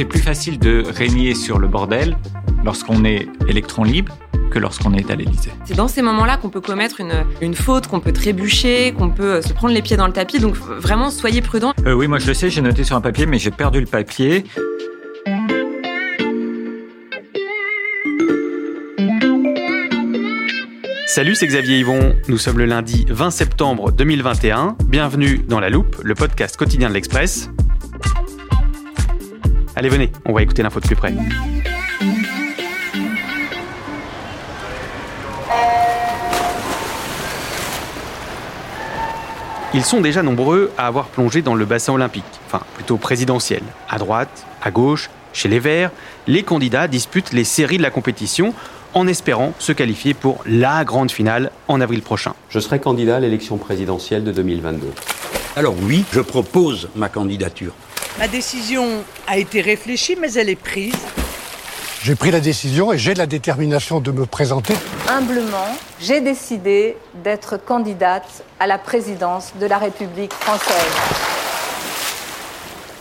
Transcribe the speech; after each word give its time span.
C'est 0.00 0.06
plus 0.06 0.20
facile 0.20 0.58
de 0.58 0.82
régner 0.96 1.34
sur 1.34 1.58
le 1.58 1.68
bordel 1.68 2.16
lorsqu'on 2.64 3.04
est 3.04 3.28
électron 3.46 3.84
libre 3.84 4.16
que 4.50 4.58
lorsqu'on 4.58 4.94
est 4.94 5.10
à 5.10 5.14
l'Élysée. 5.14 5.50
C'est 5.66 5.76
dans 5.76 5.88
ces 5.88 6.00
moments-là 6.00 6.38
qu'on 6.38 6.48
peut 6.48 6.62
commettre 6.62 7.00
une, 7.00 7.26
une 7.42 7.54
faute, 7.54 7.86
qu'on 7.86 8.00
peut 8.00 8.14
trébucher, 8.14 8.94
qu'on 8.96 9.10
peut 9.10 9.34
euh, 9.34 9.42
se 9.42 9.52
prendre 9.52 9.74
les 9.74 9.82
pieds 9.82 9.98
dans 9.98 10.06
le 10.06 10.14
tapis. 10.14 10.38
Donc 10.38 10.56
vraiment, 10.56 11.10
soyez 11.10 11.42
prudents. 11.42 11.74
Euh, 11.84 11.92
oui, 11.92 12.08
moi 12.08 12.18
je 12.18 12.28
le 12.28 12.32
sais, 12.32 12.48
j'ai 12.48 12.62
noté 12.62 12.82
sur 12.82 12.96
un 12.96 13.02
papier, 13.02 13.26
mais 13.26 13.38
j'ai 13.38 13.50
perdu 13.50 13.78
le 13.78 13.84
papier. 13.84 14.46
Salut, 21.06 21.34
c'est 21.34 21.46
Xavier 21.46 21.80
Yvon. 21.80 22.16
Nous 22.28 22.38
sommes 22.38 22.56
le 22.56 22.64
lundi 22.64 23.04
20 23.10 23.30
septembre 23.30 23.92
2021. 23.92 24.76
Bienvenue 24.86 25.40
dans 25.46 25.60
La 25.60 25.68
Loupe, 25.68 25.96
le 26.02 26.14
podcast 26.14 26.56
quotidien 26.56 26.88
de 26.88 26.94
l'Express. 26.94 27.50
Allez, 29.76 29.88
venez, 29.88 30.10
on 30.24 30.32
va 30.32 30.42
écouter 30.42 30.62
l'info 30.62 30.80
de 30.80 30.86
plus 30.86 30.96
près. 30.96 31.14
Ils 39.72 39.84
sont 39.84 40.00
déjà 40.00 40.22
nombreux 40.22 40.72
à 40.76 40.88
avoir 40.88 41.06
plongé 41.06 41.42
dans 41.42 41.54
le 41.54 41.64
bassin 41.64 41.92
olympique, 41.92 42.24
enfin 42.46 42.62
plutôt 42.74 42.96
présidentiel. 42.96 43.62
À 43.88 43.98
droite, 43.98 44.44
à 44.60 44.72
gauche, 44.72 45.08
chez 45.32 45.48
les 45.48 45.60
Verts, 45.60 45.92
les 46.26 46.42
candidats 46.42 46.88
disputent 46.88 47.32
les 47.32 47.44
séries 47.44 47.78
de 47.78 47.82
la 47.82 47.90
compétition 47.90 48.52
en 48.94 49.06
espérant 49.06 49.54
se 49.60 49.70
qualifier 49.70 50.12
pour 50.12 50.42
la 50.44 50.84
grande 50.84 51.12
finale 51.12 51.52
en 51.68 51.80
avril 51.80 52.02
prochain. 52.02 52.34
Je 52.48 52.58
serai 52.58 52.80
candidat 52.80 53.16
à 53.16 53.20
l'élection 53.20 53.58
présidentielle 53.58 54.24
de 54.24 54.32
2022. 54.32 54.88
Alors 55.54 55.76
oui, 55.82 56.04
je 56.12 56.20
propose 56.20 56.88
ma 56.96 57.08
candidature. 57.08 57.72
Ma 58.20 58.28
décision 58.28 59.02
a 59.26 59.38
été 59.38 59.62
réfléchie, 59.62 60.14
mais 60.14 60.30
elle 60.34 60.50
est 60.50 60.54
prise. 60.54 60.92
J'ai 62.02 62.14
pris 62.14 62.30
la 62.30 62.40
décision 62.40 62.92
et 62.92 62.98
j'ai 62.98 63.14
la 63.14 63.24
détermination 63.24 63.98
de 63.98 64.10
me 64.10 64.26
présenter. 64.26 64.74
Humblement, 65.08 65.74
j'ai 65.98 66.20
décidé 66.20 66.98
d'être 67.24 67.56
candidate 67.56 68.44
à 68.58 68.66
la 68.66 68.76
présidence 68.76 69.54
de 69.58 69.64
la 69.64 69.78
République 69.78 70.34
française. 70.34 70.92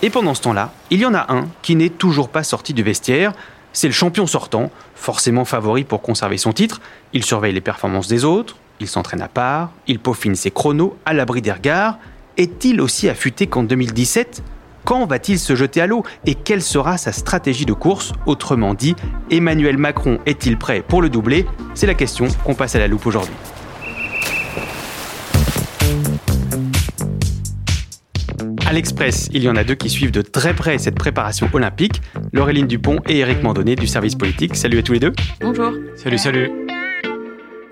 Et 0.01 0.09
pendant 0.09 0.33
ce 0.33 0.41
temps-là, 0.43 0.71
il 0.89 1.01
y 1.01 1.05
en 1.05 1.13
a 1.13 1.33
un 1.33 1.49
qui 1.63 1.75
n'est 1.75 1.89
toujours 1.89 2.29
pas 2.29 2.43
sorti 2.43 2.73
du 2.73 2.81
vestiaire. 2.81 3.33
C'est 3.73 3.87
le 3.87 3.93
champion 3.93 4.25
sortant, 4.25 4.71
forcément 4.95 5.43
favori 5.43 5.83
pour 5.83 6.01
conserver 6.01 6.37
son 6.37 6.53
titre. 6.53 6.79
Il 7.11 7.25
surveille 7.25 7.53
les 7.53 7.59
performances 7.59 8.07
des 8.07 8.23
autres, 8.23 8.55
il 8.79 8.87
s'entraîne 8.87 9.21
à 9.21 9.27
part, 9.27 9.71
il 9.85 9.99
peaufine 9.99 10.35
ses 10.35 10.51
chronos 10.51 10.95
à 11.05 11.11
l'abri 11.11 11.41
des 11.41 11.51
regards. 11.51 11.97
Est-il 12.37 12.79
aussi 12.79 13.09
affûté 13.09 13.47
qu'en 13.47 13.63
2017 13.63 14.43
Quand 14.89 15.05
va-t-il 15.05 15.37
se 15.37 15.55
jeter 15.55 15.81
à 15.81 15.85
l'eau 15.85 16.01
Et 16.25 16.33
quelle 16.33 16.63
sera 16.63 16.97
sa 16.97 17.11
stratégie 17.11 17.67
de 17.67 17.73
course? 17.73 18.11
Autrement 18.25 18.73
dit, 18.73 18.95
Emmanuel 19.29 19.77
Macron 19.77 20.17
est-il 20.25 20.57
prêt 20.57 20.81
pour 20.81 21.03
le 21.03 21.11
doubler? 21.11 21.45
C'est 21.75 21.85
la 21.85 21.93
question 21.93 22.27
qu'on 22.43 22.55
passe 22.55 22.73
à 22.73 22.79
la 22.79 22.87
loupe 22.87 23.05
aujourd'hui. 23.05 23.35
À 28.65 28.73
l'Express, 28.73 29.29
il 29.31 29.43
y 29.43 29.49
en 29.49 29.55
a 29.55 29.63
deux 29.63 29.75
qui 29.75 29.91
suivent 29.91 30.09
de 30.09 30.23
très 30.23 30.55
près 30.55 30.79
cette 30.79 30.95
préparation 30.95 31.47
olympique, 31.53 32.01
Laureline 32.33 32.65
Dupont 32.65 32.97
et 33.07 33.19
Éric 33.19 33.43
Mandonnet 33.43 33.75
du 33.75 33.85
service 33.85 34.15
politique. 34.15 34.55
Salut 34.55 34.79
à 34.79 34.81
tous 34.81 34.93
les 34.93 34.99
deux. 34.99 35.13
Bonjour. 35.39 35.71
Salut, 35.97 36.17
salut. 36.17 36.49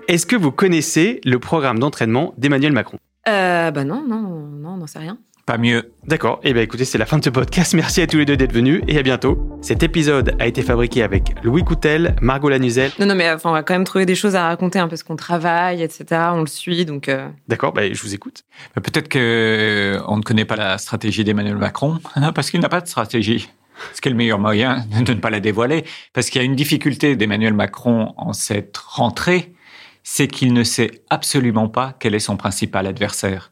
Est-ce 0.06 0.24
que 0.24 0.36
vous 0.36 0.52
connaissez 0.52 1.20
le 1.24 1.40
programme 1.40 1.80
d'entraînement 1.80 2.32
d'Emmanuel 2.38 2.70
Macron? 2.70 2.98
Euh, 3.26 3.72
bah 3.72 3.82
non, 3.82 4.04
non, 4.06 4.22
non, 4.22 4.76
non, 4.76 4.86
c'est 4.86 5.00
rien. 5.00 5.18
Pas 5.48 5.56
mieux. 5.56 5.94
D'accord, 6.06 6.40
et 6.42 6.52
bien 6.52 6.60
écoutez, 6.60 6.84
c'est 6.84 6.98
la 6.98 7.06
fin 7.06 7.16
de 7.16 7.24
ce 7.24 7.30
podcast. 7.30 7.72
Merci 7.72 8.02
à 8.02 8.06
tous 8.06 8.18
les 8.18 8.26
deux 8.26 8.36
d'être 8.36 8.52
venus 8.52 8.82
et 8.86 8.98
à 8.98 9.02
bientôt. 9.02 9.48
Cet 9.62 9.82
épisode 9.82 10.36
a 10.38 10.46
été 10.46 10.60
fabriqué 10.60 11.02
avec 11.02 11.32
Louis 11.42 11.64
Coutel, 11.64 12.16
Margot 12.20 12.50
Lanuzel. 12.50 12.90
Non, 12.98 13.06
non, 13.06 13.14
mais 13.14 13.30
enfin, 13.30 13.48
on 13.48 13.52
va 13.54 13.62
quand 13.62 13.72
même 13.72 13.84
trouver 13.84 14.04
des 14.04 14.14
choses 14.14 14.36
à 14.36 14.46
raconter 14.46 14.78
hein, 14.78 14.88
parce 14.88 15.02
qu'on 15.02 15.16
travaille, 15.16 15.82
etc. 15.82 16.04
On 16.34 16.40
le 16.42 16.46
suit, 16.46 16.84
donc. 16.84 17.08
euh, 17.08 17.30
D'accord, 17.48 17.72
bah, 17.72 17.90
je 17.90 17.98
vous 18.02 18.12
écoute. 18.12 18.42
Mais 18.76 18.82
Peut-être 18.82 19.08
que 19.08 19.18
euh, 19.18 20.02
on 20.06 20.18
ne 20.18 20.22
connaît 20.22 20.44
pas 20.44 20.56
la 20.56 20.76
stratégie 20.76 21.24
d'Emmanuel 21.24 21.56
Macron, 21.56 21.98
parce 22.34 22.50
qu'il 22.50 22.60
n'a 22.60 22.68
pas 22.68 22.82
de 22.82 22.86
stratégie. 22.86 23.48
Ce 23.94 24.02
qui 24.02 24.08
est 24.08 24.12
le 24.12 24.18
meilleur 24.18 24.38
moyen 24.38 24.84
de 25.02 25.14
ne 25.14 25.18
pas 25.18 25.30
la 25.30 25.40
dévoiler. 25.40 25.86
Parce 26.12 26.28
qu'il 26.28 26.42
y 26.42 26.44
a 26.44 26.46
une 26.46 26.56
difficulté 26.56 27.16
d'Emmanuel 27.16 27.54
Macron 27.54 28.12
en 28.18 28.34
cette 28.34 28.76
rentrée, 28.76 29.54
c'est 30.02 30.28
qu'il 30.28 30.52
ne 30.52 30.62
sait 30.62 30.90
absolument 31.08 31.68
pas 31.68 31.94
quel 31.98 32.14
est 32.14 32.18
son 32.18 32.36
principal 32.36 32.86
adversaire. 32.86 33.50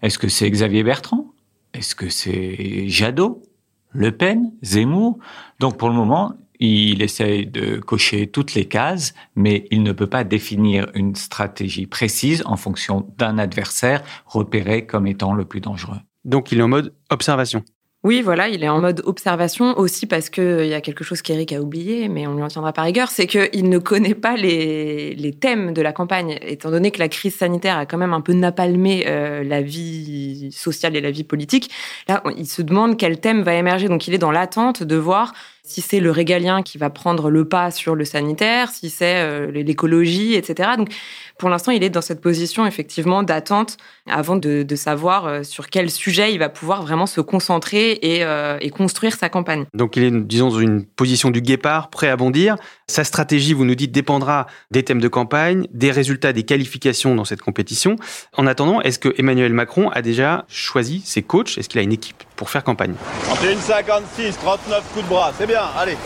Est-ce 0.00 0.18
que 0.18 0.28
c'est 0.28 0.50
Xavier 0.50 0.82
Bertrand? 0.82 1.26
Est-ce 1.74 1.94
que 1.94 2.08
c'est 2.08 2.88
Jadot 2.88 3.42
Le 3.90 4.16
Pen 4.16 4.52
Zemmour? 4.62 5.18
Donc 5.58 5.76
pour 5.76 5.88
le 5.88 5.94
moment, 5.94 6.34
il 6.60 7.02
essaye 7.02 7.46
de 7.46 7.78
cocher 7.78 8.28
toutes 8.28 8.54
les 8.54 8.66
cases, 8.66 9.12
mais 9.34 9.66
il 9.70 9.82
ne 9.82 9.92
peut 9.92 10.06
pas 10.06 10.22
définir 10.22 10.90
une 10.94 11.16
stratégie 11.16 11.86
précise 11.86 12.42
en 12.46 12.56
fonction 12.56 13.12
d'un 13.18 13.38
adversaire 13.38 14.02
repéré 14.24 14.86
comme 14.86 15.06
étant 15.06 15.34
le 15.34 15.44
plus 15.44 15.60
dangereux. 15.60 15.98
Donc 16.24 16.52
il 16.52 16.60
est 16.60 16.62
en 16.62 16.68
mode 16.68 16.94
observation. 17.10 17.64
Oui, 18.04 18.20
voilà, 18.20 18.48
il 18.50 18.62
est 18.62 18.68
en 18.68 18.82
mode 18.82 19.00
observation 19.06 19.78
aussi 19.78 20.04
parce 20.04 20.28
qu'il 20.28 20.66
y 20.66 20.74
a 20.74 20.82
quelque 20.82 21.02
chose 21.02 21.22
qu'Éric 21.22 21.54
a 21.54 21.62
oublié, 21.62 22.10
mais 22.10 22.26
on 22.26 22.34
lui 22.34 22.42
en 22.42 22.48
tiendra 22.48 22.74
par 22.74 22.84
rigueur, 22.84 23.08
c'est 23.08 23.26
qu'il 23.26 23.66
ne 23.70 23.78
connaît 23.78 24.14
pas 24.14 24.36
les, 24.36 25.34
thèmes 25.40 25.72
de 25.72 25.80
la 25.80 25.94
campagne, 25.94 26.38
étant 26.42 26.70
donné 26.70 26.90
que 26.90 26.98
la 26.98 27.08
crise 27.08 27.34
sanitaire 27.34 27.78
a 27.78 27.86
quand 27.86 27.96
même 27.96 28.12
un 28.12 28.20
peu 28.20 28.34
napalmé 28.34 29.04
euh, 29.06 29.42
la 29.42 29.62
vie 29.62 30.52
sociale 30.52 30.96
et 30.96 31.00
la 31.00 31.10
vie 31.10 31.24
politique. 31.24 31.70
Là, 32.06 32.22
il 32.36 32.46
se 32.46 32.60
demande 32.60 32.98
quel 32.98 33.20
thème 33.20 33.42
va 33.42 33.54
émerger, 33.54 33.88
donc 33.88 34.06
il 34.06 34.12
est 34.12 34.18
dans 34.18 34.30
l'attente 34.30 34.82
de 34.82 34.96
voir 34.96 35.32
si 35.66 35.80
c'est 35.80 35.98
le 35.98 36.10
régalien 36.10 36.62
qui 36.62 36.76
va 36.76 36.90
prendre 36.90 37.30
le 37.30 37.46
pas 37.46 37.70
sur 37.70 37.94
le 37.94 38.04
sanitaire, 38.04 38.70
si 38.70 38.90
c'est 38.90 39.16
euh, 39.16 39.50
l'écologie, 39.50 40.34
etc. 40.34 40.72
Donc, 40.76 40.90
pour 41.38 41.48
l'instant, 41.48 41.72
il 41.72 41.82
est 41.82 41.90
dans 41.90 42.02
cette 42.02 42.20
position 42.20 42.66
effectivement 42.66 43.22
d'attente 43.22 43.78
avant 44.06 44.36
de, 44.36 44.66
savoir 44.74 45.26
euh, 45.26 45.42
sur 45.42 45.70
quel 45.70 45.90
sujet 45.90 46.34
il 46.34 46.38
va 46.38 46.50
pouvoir 46.50 46.82
vraiment 46.82 47.06
se 47.06 47.22
concentrer 47.22 47.92
et, 48.02 48.24
euh, 48.24 48.58
et 48.60 48.68
construire 48.68 49.16
sa 49.16 49.28
campagne. 49.28 49.64
Donc 49.72 49.96
il 49.96 50.04
est, 50.04 50.10
disons, 50.10 50.50
dans 50.50 50.58
une 50.58 50.84
position 50.84 51.30
du 51.30 51.40
guépard, 51.40 51.88
prêt 51.88 52.08
à 52.08 52.16
bondir. 52.16 52.56
Sa 52.86 53.04
stratégie, 53.04 53.54
vous 53.54 53.64
nous 53.64 53.74
dites, 53.74 53.92
dépendra 53.92 54.46
des 54.70 54.82
thèmes 54.82 55.00
de 55.00 55.08
campagne, 55.08 55.66
des 55.72 55.90
résultats 55.90 56.32
des 56.32 56.42
qualifications 56.42 57.14
dans 57.14 57.24
cette 57.24 57.40
compétition. 57.40 57.96
En 58.36 58.46
attendant, 58.46 58.82
est-ce 58.82 58.98
que 58.98 59.14
Emmanuel 59.16 59.54
Macron 59.54 59.88
a 59.90 60.02
déjà 60.02 60.44
choisi 60.48 61.00
ses 61.04 61.22
coachs? 61.22 61.56
Est-ce 61.56 61.68
qu'il 61.68 61.80
a 61.80 61.82
une 61.82 61.92
équipe? 61.92 62.22
Pour 62.36 62.50
faire 62.50 62.64
campagne 62.64 62.94
31, 63.24 63.56
56, 63.56 64.38
39 64.38 64.92
coups 64.92 65.04
de 65.04 65.08
bras, 65.08 65.32
c'est 65.38 65.46
bien, 65.46 65.62
allez. 65.76 65.96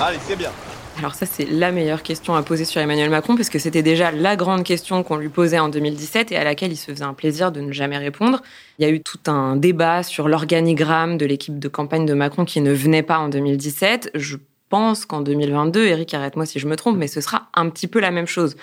Allez, 0.00 0.18
c'est 0.26 0.36
bien. 0.36 0.50
Alors 0.98 1.14
ça, 1.14 1.24
c'est 1.24 1.46
la 1.46 1.72
meilleure 1.72 2.02
question 2.02 2.34
à 2.34 2.42
poser 2.42 2.64
sur 2.64 2.80
Emmanuel 2.80 3.08
Macron, 3.08 3.34
parce 3.34 3.48
que 3.48 3.58
c'était 3.58 3.82
déjà 3.82 4.10
la 4.10 4.36
grande 4.36 4.64
question 4.64 5.02
qu'on 5.02 5.16
lui 5.16 5.30
posait 5.30 5.58
en 5.58 5.68
2017 5.68 6.32
et 6.32 6.36
à 6.36 6.44
laquelle 6.44 6.72
il 6.72 6.76
se 6.76 6.90
faisait 6.90 7.04
un 7.04 7.14
plaisir 7.14 7.52
de 7.52 7.60
ne 7.60 7.72
jamais 7.72 7.96
répondre. 7.96 8.42
Il 8.78 8.86
y 8.86 8.88
a 8.88 8.90
eu 8.90 9.00
tout 9.00 9.20
un 9.26 9.56
débat 9.56 10.02
sur 10.02 10.28
l'organigramme 10.28 11.16
de 11.16 11.24
l'équipe 11.24 11.58
de 11.58 11.68
campagne 11.68 12.04
de 12.04 12.12
Macron 12.12 12.44
qui 12.44 12.60
ne 12.60 12.72
venait 12.72 13.02
pas 13.02 13.18
en 13.18 13.28
2017. 13.30 14.10
Je 14.14 14.36
pense 14.68 15.06
qu'en 15.06 15.22
2022, 15.22 15.86
Eric, 15.86 16.12
arrête-moi 16.12 16.44
si 16.44 16.58
je 16.58 16.66
me 16.66 16.76
trompe, 16.76 16.98
mais 16.98 17.08
ce 17.08 17.20
sera 17.20 17.48
un 17.54 17.70
petit 17.70 17.86
peu 17.86 18.00
la 18.00 18.10
même 18.10 18.26
chose. 18.26 18.56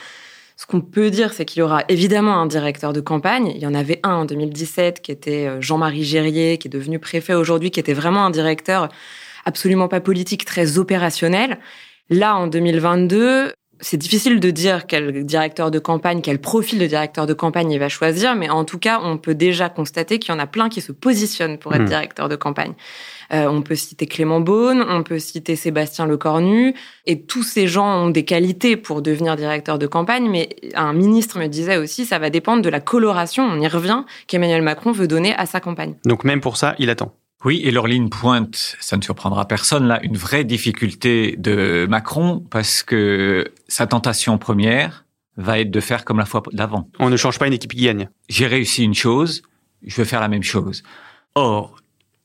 Ce 0.59 0.65
qu'on 0.65 0.81
peut 0.81 1.11
dire, 1.11 1.33
c'est 1.33 1.45
qu'il 1.45 1.59
y 1.59 1.63
aura 1.63 1.83
évidemment 1.87 2.41
un 2.41 2.47
directeur 2.47 2.91
de 2.91 2.99
campagne. 2.99 3.51
Il 3.55 3.61
y 3.61 3.67
en 3.67 3.75
avait 3.75 3.99
un 4.01 4.15
en 4.15 4.25
2017 4.25 5.01
qui 5.01 5.11
était 5.11 5.45
euh, 5.45 5.61
Jean-Marie 5.61 6.03
Gérier, 6.03 6.57
qui 6.57 6.67
est 6.67 6.71
devenu 6.71 6.97
préfet 6.97 7.35
aujourd'hui, 7.35 7.69
qui 7.69 7.79
était 7.79 7.93
vraiment 7.93 8.25
un 8.25 8.31
directeur 8.31 8.89
absolument 9.45 9.87
pas 9.87 10.01
politique, 10.01 10.45
très 10.45 10.79
opérationnel. 10.79 11.59
Là, 12.09 12.35
en 12.35 12.47
2022, 12.47 13.53
c'est 13.79 13.97
difficile 13.97 14.39
de 14.39 14.51
dire 14.51 14.87
quel 14.87 15.25
directeur 15.25 15.71
de 15.71 15.79
campagne, 15.79 16.21
quel 16.21 16.39
profil 16.39 16.79
de 16.79 16.85
directeur 16.85 17.25
de 17.25 17.33
campagne 17.33 17.71
il 17.71 17.79
va 17.79 17.89
choisir, 17.89 18.35
mais 18.35 18.49
en 18.49 18.65
tout 18.65 18.79
cas, 18.79 18.99
on 19.03 19.17
peut 19.17 19.35
déjà 19.35 19.69
constater 19.69 20.19
qu'il 20.19 20.33
y 20.33 20.37
en 20.37 20.39
a 20.39 20.47
plein 20.47 20.69
qui 20.69 20.81
se 20.81 20.91
positionnent 20.91 21.57
pour 21.57 21.73
être 21.73 21.81
Hmm. 21.81 21.85
directeur 21.85 22.29
de 22.29 22.35
campagne. 22.35 22.73
Euh, 23.33 23.47
on 23.47 23.61
peut 23.61 23.75
citer 23.75 24.05
Clément 24.05 24.39
Beaune, 24.39 24.85
on 24.87 25.03
peut 25.03 25.19
citer 25.19 25.55
Sébastien 25.55 26.05
Lecornu, 26.05 26.73
et 27.05 27.21
tous 27.21 27.43
ces 27.43 27.67
gens 27.67 28.05
ont 28.05 28.09
des 28.09 28.23
qualités 28.23 28.77
pour 28.77 29.01
devenir 29.01 29.35
directeur 29.35 29.77
de 29.77 29.87
campagne, 29.87 30.29
mais 30.29 30.49
un 30.75 30.93
ministre 30.93 31.37
me 31.37 31.47
disait 31.47 31.77
aussi, 31.77 32.05
ça 32.05 32.19
va 32.19 32.29
dépendre 32.29 32.61
de 32.61 32.69
la 32.69 32.79
coloration, 32.79 33.43
on 33.43 33.59
y 33.59 33.67
revient, 33.67 34.03
qu'Emmanuel 34.27 34.61
Macron 34.61 34.91
veut 34.91 35.07
donner 35.07 35.35
à 35.35 35.45
sa 35.45 35.59
campagne. 35.59 35.95
Donc 36.05 36.23
même 36.23 36.41
pour 36.41 36.57
ça, 36.57 36.75
il 36.79 36.89
attend. 36.89 37.13
Oui, 37.45 37.61
et 37.63 37.71
Laureline 37.71 38.09
pointe, 38.09 38.75
ça 38.79 38.97
ne 38.97 39.01
surprendra 39.01 39.47
personne, 39.47 39.87
là, 39.87 39.99
une 40.03 40.17
vraie 40.17 40.43
difficulté 40.43 41.35
de 41.37 41.85
Macron, 41.87 42.43
parce 42.49 42.81
que 42.81 43.51
sa 43.67 43.85
tentation 43.85 44.37
première 44.39 45.05
va 45.37 45.59
être 45.59 45.69
de 45.69 45.79
faire 45.79 46.03
comme 46.03 46.17
la 46.17 46.25
fois 46.25 46.41
d'avant. 46.51 46.89
On 46.97 47.09
ne 47.09 47.17
change 47.17 47.37
pas 47.37 47.45
une 47.45 47.53
équipe 47.53 47.73
qui 47.73 47.83
gagne. 47.83 48.09
J'ai 48.27 48.47
réussi 48.47 48.83
une 48.83 48.95
chose, 48.95 49.43
je 49.85 49.95
veux 49.95 50.05
faire 50.05 50.19
la 50.19 50.29
même 50.29 50.41
chose. 50.41 50.81
Or, 51.35 51.75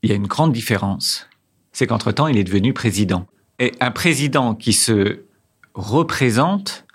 il 0.03 0.09
y 0.09 0.13
a 0.13 0.17
une 0.17 0.27
grande 0.27 0.53
différence, 0.53 1.29
c'est 1.73 1.87
qu'entre-temps, 1.87 2.27
il 2.27 2.39
est 2.39 2.45
devenu 2.45 2.73
président. 2.73 3.27
Et 3.59 3.73
un 3.81 3.91
président 3.91 4.55
qui 4.55 4.73
se 4.73 5.21
représente 5.75 6.87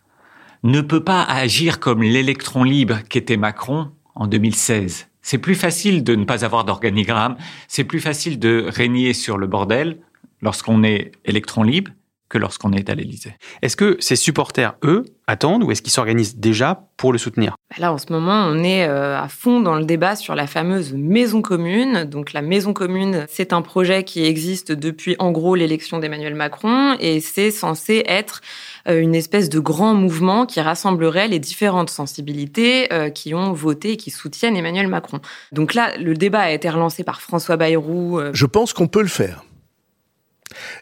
ne 0.63 0.81
peut 0.81 1.03
pas 1.03 1.23
agir 1.23 1.79
comme 1.79 2.01
l'électron 2.01 2.63
libre 2.63 2.99
qu'était 3.07 3.37
Macron 3.37 3.91
en 4.15 4.25
2016. 4.25 5.07
C'est 5.27 5.39
plus 5.39 5.55
facile 5.55 6.05
de 6.05 6.15
ne 6.15 6.23
pas 6.23 6.45
avoir 6.45 6.63
d'organigramme, 6.63 7.35
c'est 7.67 7.83
plus 7.83 7.99
facile 7.99 8.39
de 8.39 8.63
régner 8.65 9.13
sur 9.13 9.37
le 9.37 9.45
bordel 9.45 9.97
lorsqu'on 10.41 10.85
est 10.85 11.11
électron 11.25 11.63
libre 11.63 11.91
que 12.29 12.37
lorsqu'on 12.37 12.71
est 12.71 12.89
à 12.89 12.95
l'Élysée. 12.95 13.35
Est-ce 13.61 13.75
que 13.75 13.97
ses 13.99 14.15
supporters, 14.15 14.75
eux, 14.85 15.03
attendent 15.27 15.63
ou 15.63 15.71
est-ce 15.71 15.81
qu'ils 15.81 15.91
s'organisent 15.91 16.37
déjà 16.37 16.87
pour 16.95 17.11
le 17.11 17.17
soutenir? 17.17 17.55
Bah 17.69 17.75
Là, 17.79 17.93
en 17.93 17.97
ce 17.97 18.11
moment, 18.11 18.45
on 18.47 18.63
est 18.63 18.87
euh, 18.87 19.19
à 19.19 19.27
fond 19.27 19.59
dans 19.59 19.75
le 19.75 19.83
débat 19.83 20.15
sur 20.15 20.33
la 20.35 20.47
fameuse 20.47 20.93
maison 20.93 21.41
commune. 21.41 22.05
Donc, 22.05 22.33
la 22.33 22.41
maison 22.41 22.73
commune, 22.73 23.25
c'est 23.29 23.53
un 23.53 23.61
projet 23.61 24.03
qui 24.03 24.25
existe 24.25 24.71
depuis, 24.71 25.15
en 25.19 25.31
gros, 25.31 25.55
l'élection 25.55 25.99
d'Emmanuel 25.99 26.33
Macron 26.33 26.95
et 26.99 27.19
c'est 27.19 27.51
censé 27.51 28.03
être 28.07 28.41
euh, 28.87 28.99
une 28.99 29.15
espèce 29.15 29.49
de 29.49 29.59
grand 29.59 29.93
mouvement 29.93 30.45
qui 30.45 30.61
rassemblerait 30.61 31.27
les 31.27 31.39
différentes 31.39 31.89
sensibilités 31.89 32.91
euh, 32.93 33.09
qui 33.09 33.35
ont 33.35 33.51
voté 33.51 33.91
et 33.91 33.97
qui 33.97 34.11
soutiennent 34.11 34.55
Emmanuel 34.55 34.87
Macron. 34.87 35.19
Donc 35.51 35.73
là, 35.73 35.97
le 35.97 36.13
débat 36.13 36.39
a 36.39 36.51
été 36.51 36.69
relancé 36.69 37.03
par 37.03 37.21
François 37.21 37.57
Bayrou. 37.57 38.19
Je 38.31 38.45
pense 38.45 38.71
qu'on 38.71 38.87
peut 38.87 39.01
le 39.01 39.07
faire. 39.07 39.43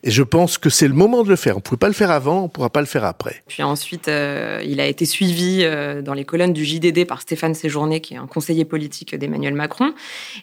Et 0.03 0.11
je 0.11 0.23
pense 0.23 0.57
que 0.57 0.69
c'est 0.69 0.87
le 0.87 0.93
moment 0.93 1.23
de 1.23 1.29
le 1.29 1.35
faire. 1.35 1.55
On 1.55 1.59
ne 1.59 1.63
pouvait 1.63 1.77
pas 1.77 1.87
le 1.87 1.93
faire 1.93 2.11
avant, 2.11 2.41
on 2.41 2.43
ne 2.43 2.47
pourra 2.47 2.69
pas 2.69 2.81
le 2.81 2.85
faire 2.85 3.03
après. 3.03 3.43
Puis 3.47 3.63
ensuite, 3.63 4.07
euh, 4.07 4.61
il 4.65 4.79
a 4.79 4.85
été 4.85 5.05
suivi 5.05 5.61
euh, 5.63 6.01
dans 6.01 6.13
les 6.13 6.25
colonnes 6.25 6.53
du 6.53 6.65
JDD 6.65 7.05
par 7.05 7.21
Stéphane 7.21 7.53
Séjourné, 7.53 8.01
qui 8.01 8.13
est 8.13 8.17
un 8.17 8.27
conseiller 8.27 8.65
politique 8.65 9.15
d'Emmanuel 9.15 9.53
Macron. 9.53 9.93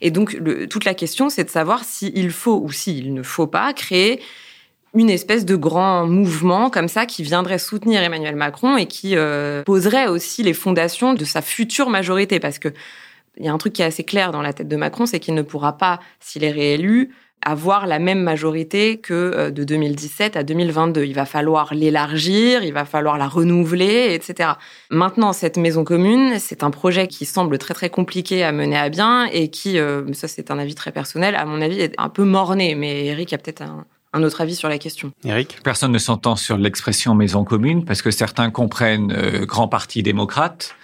Et 0.01 0.11
donc, 0.11 0.39
toute 0.69 0.85
la 0.85 0.95
question, 0.95 1.29
c'est 1.29 1.45
de 1.45 1.51
savoir 1.51 1.85
s'il 1.85 2.31
faut 2.31 2.61
ou 2.63 2.73
s'il 2.73 3.15
ne 3.15 3.23
faut 3.23 3.47
pas 3.47 3.73
créer 3.73 4.21
une 4.95 5.11
espèce 5.11 5.45
de 5.45 5.57
grand 5.57 6.07
mouvement 6.07 6.69
comme 6.69 6.89
ça 6.89 7.07
qui 7.07 7.23
viendrait 7.23 7.59
soutenir 7.59 8.03
Emmanuel 8.03 8.37
Macron 8.37 8.77
et 8.77 8.87
qui 8.87 9.17
euh, 9.17 9.63
poserait 9.63 10.07
aussi 10.07 10.43
les 10.43 10.53
fondations 10.53 11.15
de 11.15 11.25
sa 11.25 11.41
future 11.41 11.89
majorité. 11.89 12.41
Parce 12.41 12.59
que 12.59 12.69
il 13.39 13.47
y 13.47 13.49
a 13.49 13.53
un 13.53 13.59
truc 13.59 13.73
qui 13.73 13.81
est 13.81 13.87
assez 13.87 14.05
clair 14.05 14.31
dans 14.31 14.43
la 14.43 14.53
tête 14.53 14.69
de 14.69 14.77
Macron, 14.77 15.07
c'est 15.07 15.19
qu'il 15.19 15.33
ne 15.35 15.41
pourra 15.41 15.79
pas, 15.79 16.01
s'il 16.21 16.45
est 16.45 16.51
réélu, 16.51 17.15
avoir 17.45 17.87
la 17.87 17.99
même 17.99 18.23
majorité 18.23 18.99
que 18.99 19.13
euh, 19.13 19.51
de 19.51 19.65
2017 19.65 20.37
à 20.37 20.43
2022. 20.43 21.05
Il 21.05 21.15
va 21.15 21.27
falloir 21.27 21.75
l'élargir, 21.75 22.63
il 22.65 22.73
va 22.73 22.85
falloir 22.85 23.19
la 23.19 23.29
renouveler, 23.29 24.15
etc. 24.15 24.51
Maintenant, 24.91 25.33
cette 25.33 25.57
maison 25.57 25.85
commune, 25.85 26.39
c'est 26.39 26.63
un 26.63 26.71
projet 26.71 27.09
qui 27.09 27.25
semble 27.25 27.59
très 27.59 27.75
très 27.75 27.91
compliqué 27.91 28.45
à 28.45 28.53
mener 28.53 28.79
à 28.79 28.89
bien 28.89 29.27
et 29.27 29.49
qui, 29.49 29.79
euh, 29.79 30.05
ça 30.13 30.29
c'est 30.29 30.51
un 30.51 30.59
avis 30.59 30.75
très 30.75 30.93
personnel, 30.93 31.35
à 31.35 31.45
mon 31.45 31.61
avis 31.61 31.81
est 31.81 31.95
un 31.99 32.09
peu 32.09 32.25
morné. 32.25 32.75
Mais 32.75 33.07
Eric 33.07 33.33
a 33.33 33.39
peut-être 33.39 33.63
un, 33.63 34.23
autre 34.23 34.41
avis 34.41 34.55
sur 34.55 34.69
la 34.69 34.79
question. 34.79 35.13
Eric 35.25 35.59
Personne 35.65 35.91
ne 35.91 35.99
s'entend 35.99 36.37
sur 36.37 36.57
l'expression 36.57 37.15
maison 37.15 37.45
commune 37.45 37.85
parce 37.85 38.03
que 38.03 38.11
certains 38.11 38.51
comprennent 38.51 39.13
euh, 39.13 39.47
grand 39.47 39.69
parti 39.69 40.03
démocrate 40.03 40.77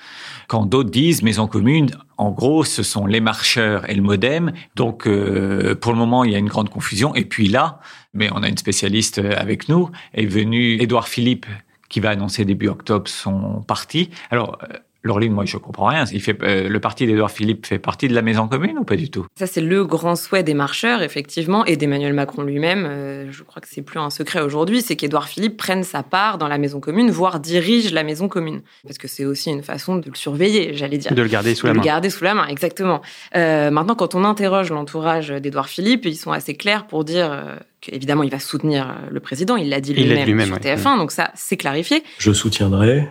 quand 0.48 0.66
d'autres 0.66 0.90
disent 0.90 1.22
maison 1.22 1.46
commune, 1.46 1.90
en 2.16 2.30
gros, 2.32 2.64
ce 2.64 2.82
sont 2.82 3.06
les 3.06 3.20
marcheurs 3.20 3.88
et 3.88 3.94
le 3.94 4.02
modem. 4.02 4.52
Donc, 4.74 5.06
euh, 5.06 5.76
pour 5.76 5.92
le 5.92 5.98
moment, 5.98 6.24
il 6.24 6.32
y 6.32 6.34
a 6.34 6.38
une 6.38 6.48
grande 6.48 6.70
confusion. 6.70 7.14
Et 7.14 7.24
puis 7.24 7.48
là, 7.48 7.80
mais 8.14 8.28
on 8.32 8.42
a 8.42 8.48
une 8.48 8.56
spécialiste 8.56 9.18
avec 9.18 9.68
nous, 9.68 9.90
est 10.14 10.26
venu 10.26 10.80
Édouard 10.80 11.06
Philippe, 11.06 11.46
qui 11.88 12.00
va 12.00 12.10
annoncer 12.10 12.44
début 12.44 12.68
octobre 12.68 13.08
son 13.08 13.62
parti. 13.62 14.10
Alors, 14.30 14.58
Laureline, 15.04 15.32
moi, 15.32 15.44
je 15.44 15.56
comprends 15.56 15.86
rien. 15.86 16.04
Il 16.12 16.20
fait, 16.20 16.36
euh, 16.42 16.68
le 16.68 16.80
parti 16.80 17.06
d'Edouard 17.06 17.30
Philippe 17.30 17.66
fait 17.66 17.78
partie 17.78 18.08
de 18.08 18.14
la 18.14 18.22
maison 18.22 18.48
commune 18.48 18.78
ou 18.78 18.84
pas 18.84 18.96
du 18.96 19.10
tout? 19.10 19.26
Ça, 19.38 19.46
c'est 19.46 19.60
le 19.60 19.84
grand 19.84 20.16
souhait 20.16 20.42
des 20.42 20.54
marcheurs, 20.54 21.02
effectivement, 21.02 21.64
et 21.64 21.76
d'Emmanuel 21.76 22.12
Macron 22.12 22.42
lui-même. 22.42 22.84
Euh, 22.84 23.30
je 23.30 23.44
crois 23.44 23.62
que 23.62 23.68
c'est 23.70 23.82
plus 23.82 24.00
un 24.00 24.10
secret 24.10 24.40
aujourd'hui, 24.40 24.82
c'est 24.82 24.96
qu'Edouard 24.96 25.28
Philippe 25.28 25.56
prenne 25.56 25.84
sa 25.84 26.02
part 26.02 26.36
dans 26.36 26.48
la 26.48 26.58
maison 26.58 26.80
commune, 26.80 27.10
voire 27.10 27.38
dirige 27.38 27.92
la 27.92 28.02
maison 28.02 28.28
commune. 28.28 28.62
Parce 28.82 28.98
que 28.98 29.06
c'est 29.06 29.24
aussi 29.24 29.50
une 29.50 29.62
façon 29.62 29.96
de 29.96 30.08
le 30.08 30.16
surveiller, 30.16 30.74
j'allais 30.74 30.98
dire. 30.98 31.14
De 31.14 31.22
le 31.22 31.28
garder 31.28 31.54
sous 31.54 31.66
la 31.66 31.74
main. 31.74 31.78
De 31.78 31.84
le 31.84 31.86
garder 31.86 32.10
sous 32.10 32.24
la 32.24 32.34
main, 32.34 32.48
exactement. 32.48 33.00
Euh, 33.36 33.70
maintenant, 33.70 33.94
quand 33.94 34.16
on 34.16 34.24
interroge 34.24 34.70
l'entourage 34.70 35.28
d'Edouard 35.28 35.68
Philippe, 35.68 36.06
ils 36.06 36.16
sont 36.16 36.32
assez 36.32 36.54
clairs 36.54 36.88
pour 36.88 37.04
dire 37.04 37.30
euh, 37.30 37.54
qu'évidemment, 37.80 38.24
il 38.24 38.30
va 38.30 38.40
soutenir 38.40 38.96
le 39.08 39.20
président. 39.20 39.54
Il 39.54 39.68
l'a 39.68 39.80
dit 39.80 39.94
lui-même 39.94 40.44
sur 40.44 40.56
TF1, 40.56 40.98
donc 40.98 41.12
ça, 41.12 41.30
c'est 41.36 41.56
clarifié. 41.56 42.02
Je 42.18 42.32
soutiendrai 42.32 43.08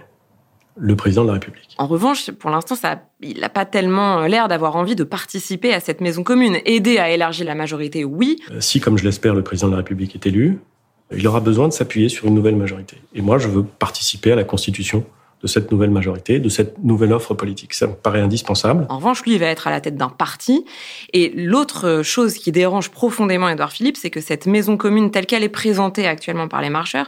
le 0.78 0.96
président 0.96 1.24
de 1.24 1.28
la 1.28 1.34
République. 1.34 1.76
En 1.78 1.88
revanche, 1.88 2.32
pour 2.32 2.50
l'instant, 2.50 2.76
ça, 2.76 3.02
il 3.22 3.40
n'a 3.40 3.50
pas 3.50 3.66
tellement 3.66 4.22
l'air 4.22 4.48
d'avoir 4.48 4.76
envie 4.76 4.96
de 4.96 5.04
participer 5.04 5.74
à 5.74 5.80
cette 5.80 6.02
maison 6.02 6.24
commune. 6.24 6.58
Aider 6.66 6.98
à 6.98 7.10
élargir 7.10 7.46
la 7.46 7.56
majorité, 7.56 8.04
oui. 8.04 8.38
Euh, 8.52 8.62
si, 8.62 8.80
comme 8.80 8.98
je 8.98 9.04
l'espère, 9.04 9.34
le 9.34 9.44
président 9.44 9.68
de 9.68 9.74
la 9.74 9.78
République 9.78 10.16
est 10.16 10.26
élu, 10.26 10.60
il 11.16 11.28
aura 11.28 11.40
besoin 11.40 11.68
de 11.68 11.74
s'appuyer 11.74 12.10
sur 12.10 12.28
une 12.28 12.36
nouvelle 12.36 12.56
majorité. 12.56 12.98
Et 13.16 13.22
moi, 13.22 13.38
je 13.38 13.48
veux 13.48 13.64
participer 13.64 14.32
à 14.32 14.36
la 14.36 14.44
constitution 14.44 15.06
de 15.42 15.48
cette 15.48 15.72
nouvelle 15.72 15.92
majorité, 15.92 16.40
de 16.40 16.50
cette 16.50 16.84
nouvelle 16.84 17.14
offre 17.14 17.36
politique. 17.36 17.74
Ça 17.76 17.88
me 17.88 17.94
paraît 17.94 18.22
indispensable. 18.22 18.88
En 18.90 18.98
revanche, 18.98 19.22
lui, 19.22 19.34
il 19.34 19.40
va 19.40 19.46
être 19.46 19.68
à 19.68 19.72
la 19.72 19.82
tête 19.82 19.96
d'un 19.96 20.10
parti. 20.10 20.66
Et 21.14 21.32
l'autre 21.36 22.02
chose 22.04 22.34
qui 22.34 22.52
dérange 22.52 22.90
profondément 22.90 23.48
Edouard 23.48 23.72
Philippe, 23.72 23.98
c'est 23.98 24.10
que 24.10 24.20
cette 24.20 24.48
maison 24.48 24.78
commune 24.78 25.12
telle 25.12 25.28
qu'elle 25.28 25.44
est 25.44 25.50
présentée 25.50 26.08
actuellement 26.08 26.48
par 26.48 26.62
les 26.62 26.72
marcheurs, 26.72 27.08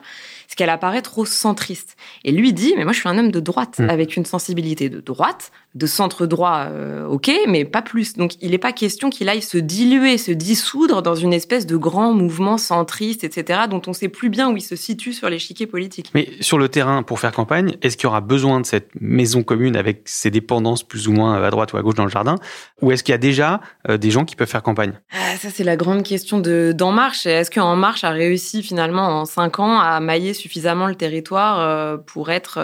qu'elle 0.60 0.70
apparaît 0.70 1.02
trop 1.02 1.26
centriste. 1.26 1.96
Et 2.26 2.34
lui 2.34 2.52
dit, 2.52 2.74
mais 2.76 2.84
moi 2.84 2.92
je 2.92 3.00
suis 3.00 3.08
un 3.08 3.18
homme 3.18 3.32
de 3.32 3.40
droite, 3.40 3.80
mm. 3.80 3.90
avec 3.90 4.18
une 4.18 4.26
sensibilité 4.26 4.90
de 4.90 5.00
droite, 5.00 5.54
de 5.76 5.86
centre 5.86 6.26
droit, 6.26 6.66
euh, 6.70 7.06
ok, 7.06 7.32
mais 7.48 7.64
pas 7.64 7.84
plus. 7.84 8.14
Donc 8.14 8.34
il 8.42 8.52
n'est 8.52 8.58
pas 8.58 8.72
question 8.72 9.12
qu'il 9.12 9.30
aille 9.30 9.44
se 9.44 9.58
diluer, 9.60 10.18
se 10.18 10.32
dissoudre 10.32 11.04
dans 11.04 11.14
une 11.14 11.32
espèce 11.32 11.68
de 11.68 11.78
grand 11.78 12.12
mouvement 12.12 12.58
centriste, 12.58 13.24
etc., 13.24 13.62
dont 13.70 13.82
on 13.86 13.94
sait 13.94 14.10
plus 14.10 14.30
bien 14.30 14.50
où 14.52 14.58
il 14.58 14.62
se 14.62 14.76
situe 14.76 15.14
sur 15.14 15.30
l'échiquier 15.30 15.68
politique. 15.68 16.10
Mais 16.16 16.28
sur 16.42 16.58
le 16.58 16.70
terrain, 16.70 17.04
pour 17.04 17.20
faire 17.20 17.32
campagne, 17.32 17.76
est-ce 17.84 17.98
qu'il 17.98 18.06
y 18.06 18.08
aura 18.08 18.22
besoin 18.22 18.60
de 18.60 18.66
cette 18.66 18.90
maison 19.00 19.44
commune 19.44 19.76
avec 19.76 20.02
ses 20.06 20.32
dépendances 20.32 20.82
plus 20.82 21.08
ou 21.08 21.12
moins 21.12 21.42
à 21.42 21.50
droite 21.52 21.72
ou 21.74 21.78
à 21.78 21.84
gauche 21.84 21.96
dans 21.96 22.06
le 22.06 22.10
jardin, 22.10 22.36
ou 22.82 22.92
est-ce 22.92 23.04
qu'il 23.04 23.12
y 23.12 23.16
a 23.16 23.20
déjà 23.20 23.62
euh, 23.90 23.98
des 23.98 24.10
gens 24.10 24.26
qui 24.26 24.36
peuvent 24.36 24.50
faire 24.50 24.64
campagne? 24.64 24.94
Ah, 25.12 25.38
Ça 25.38 25.50
c'est 25.52 25.64
la 25.64 25.76
grande 25.76 26.02
question 26.02 26.40
de 26.40 26.74
d'En 26.76 26.92
Marche. 26.92 27.28
Est-ce 27.28 27.52
qu'En 27.52 27.76
Marche 27.76 28.04
a 28.04 28.10
réussi 28.10 28.64
finalement 28.64 29.22
en 29.22 29.26
cinq 29.26 29.60
ans 29.60 29.80
à 29.80 30.00
mailler 30.00 30.34
suffisamment 30.34 30.88
le 30.88 30.96
territoire 30.96 31.60
euh, 31.60 31.98
pour 31.98 32.32
être 32.32 32.58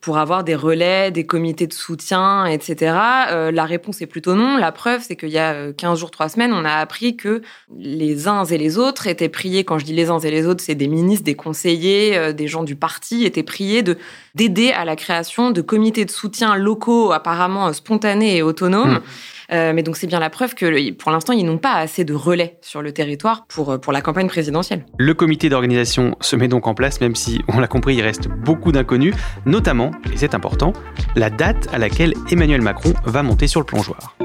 pour 0.00 0.18
avoir 0.18 0.44
des 0.44 0.54
relais, 0.54 1.10
des 1.10 1.26
comités 1.26 1.66
de 1.66 1.72
soutien, 1.72 2.46
etc. 2.46 2.96
Euh, 3.30 3.50
la 3.50 3.64
réponse 3.64 4.00
est 4.00 4.06
plutôt 4.06 4.34
non. 4.34 4.56
La 4.56 4.72
preuve, 4.72 5.02
c'est 5.02 5.16
qu'il 5.16 5.30
y 5.30 5.38
a 5.38 5.72
15 5.72 5.98
jours, 5.98 6.10
3 6.10 6.28
semaines, 6.28 6.52
on 6.52 6.64
a 6.64 6.72
appris 6.72 7.16
que 7.16 7.42
les 7.76 8.28
uns 8.28 8.44
et 8.44 8.58
les 8.58 8.78
autres 8.78 9.06
étaient 9.06 9.28
priés, 9.28 9.64
quand 9.64 9.78
je 9.78 9.84
dis 9.84 9.94
les 9.94 10.10
uns 10.10 10.18
et 10.18 10.30
les 10.30 10.46
autres, 10.46 10.62
c'est 10.62 10.74
des 10.74 10.88
ministres, 10.88 11.24
des 11.24 11.34
conseillers, 11.34 12.32
des 12.32 12.46
gens 12.48 12.62
du 12.62 12.76
parti, 12.76 13.24
étaient 13.24 13.42
priés 13.42 13.82
de 13.82 13.98
d'aider 14.34 14.70
à 14.70 14.84
la 14.84 14.94
création 14.94 15.50
de 15.50 15.60
comités 15.60 16.04
de 16.04 16.10
soutien 16.10 16.54
locaux 16.54 17.10
apparemment 17.12 17.72
spontanés 17.72 18.36
et 18.36 18.42
autonomes. 18.42 18.94
Mmh. 18.94 19.02
Euh, 19.52 19.72
mais 19.74 19.82
donc 19.82 19.96
c'est 19.96 20.06
bien 20.06 20.20
la 20.20 20.30
preuve 20.30 20.54
que 20.54 20.92
pour 20.92 21.10
l'instant, 21.10 21.32
ils 21.32 21.44
n'ont 21.44 21.58
pas 21.58 21.74
assez 21.74 22.04
de 22.04 22.14
relais 22.14 22.58
sur 22.60 22.82
le 22.82 22.92
territoire 22.92 23.46
pour, 23.46 23.70
euh, 23.70 23.78
pour 23.78 23.92
la 23.92 24.00
campagne 24.00 24.28
présidentielle. 24.28 24.84
Le 24.98 25.14
comité 25.14 25.48
d'organisation 25.48 26.16
se 26.20 26.36
met 26.36 26.48
donc 26.48 26.66
en 26.66 26.74
place, 26.74 27.00
même 27.00 27.14
si, 27.14 27.40
on 27.48 27.60
l'a 27.60 27.68
compris, 27.68 27.96
il 27.96 28.02
reste 28.02 28.28
beaucoup 28.28 28.72
d'inconnus, 28.72 29.14
notamment, 29.46 29.90
et 30.12 30.16
c'est 30.16 30.34
important, 30.34 30.72
la 31.16 31.30
date 31.30 31.68
à 31.72 31.78
laquelle 31.78 32.14
Emmanuel 32.30 32.62
Macron 32.62 32.92
va 33.04 33.22
monter 33.22 33.46
sur 33.46 33.60
le 33.60 33.66
plongeoir. 33.66 34.16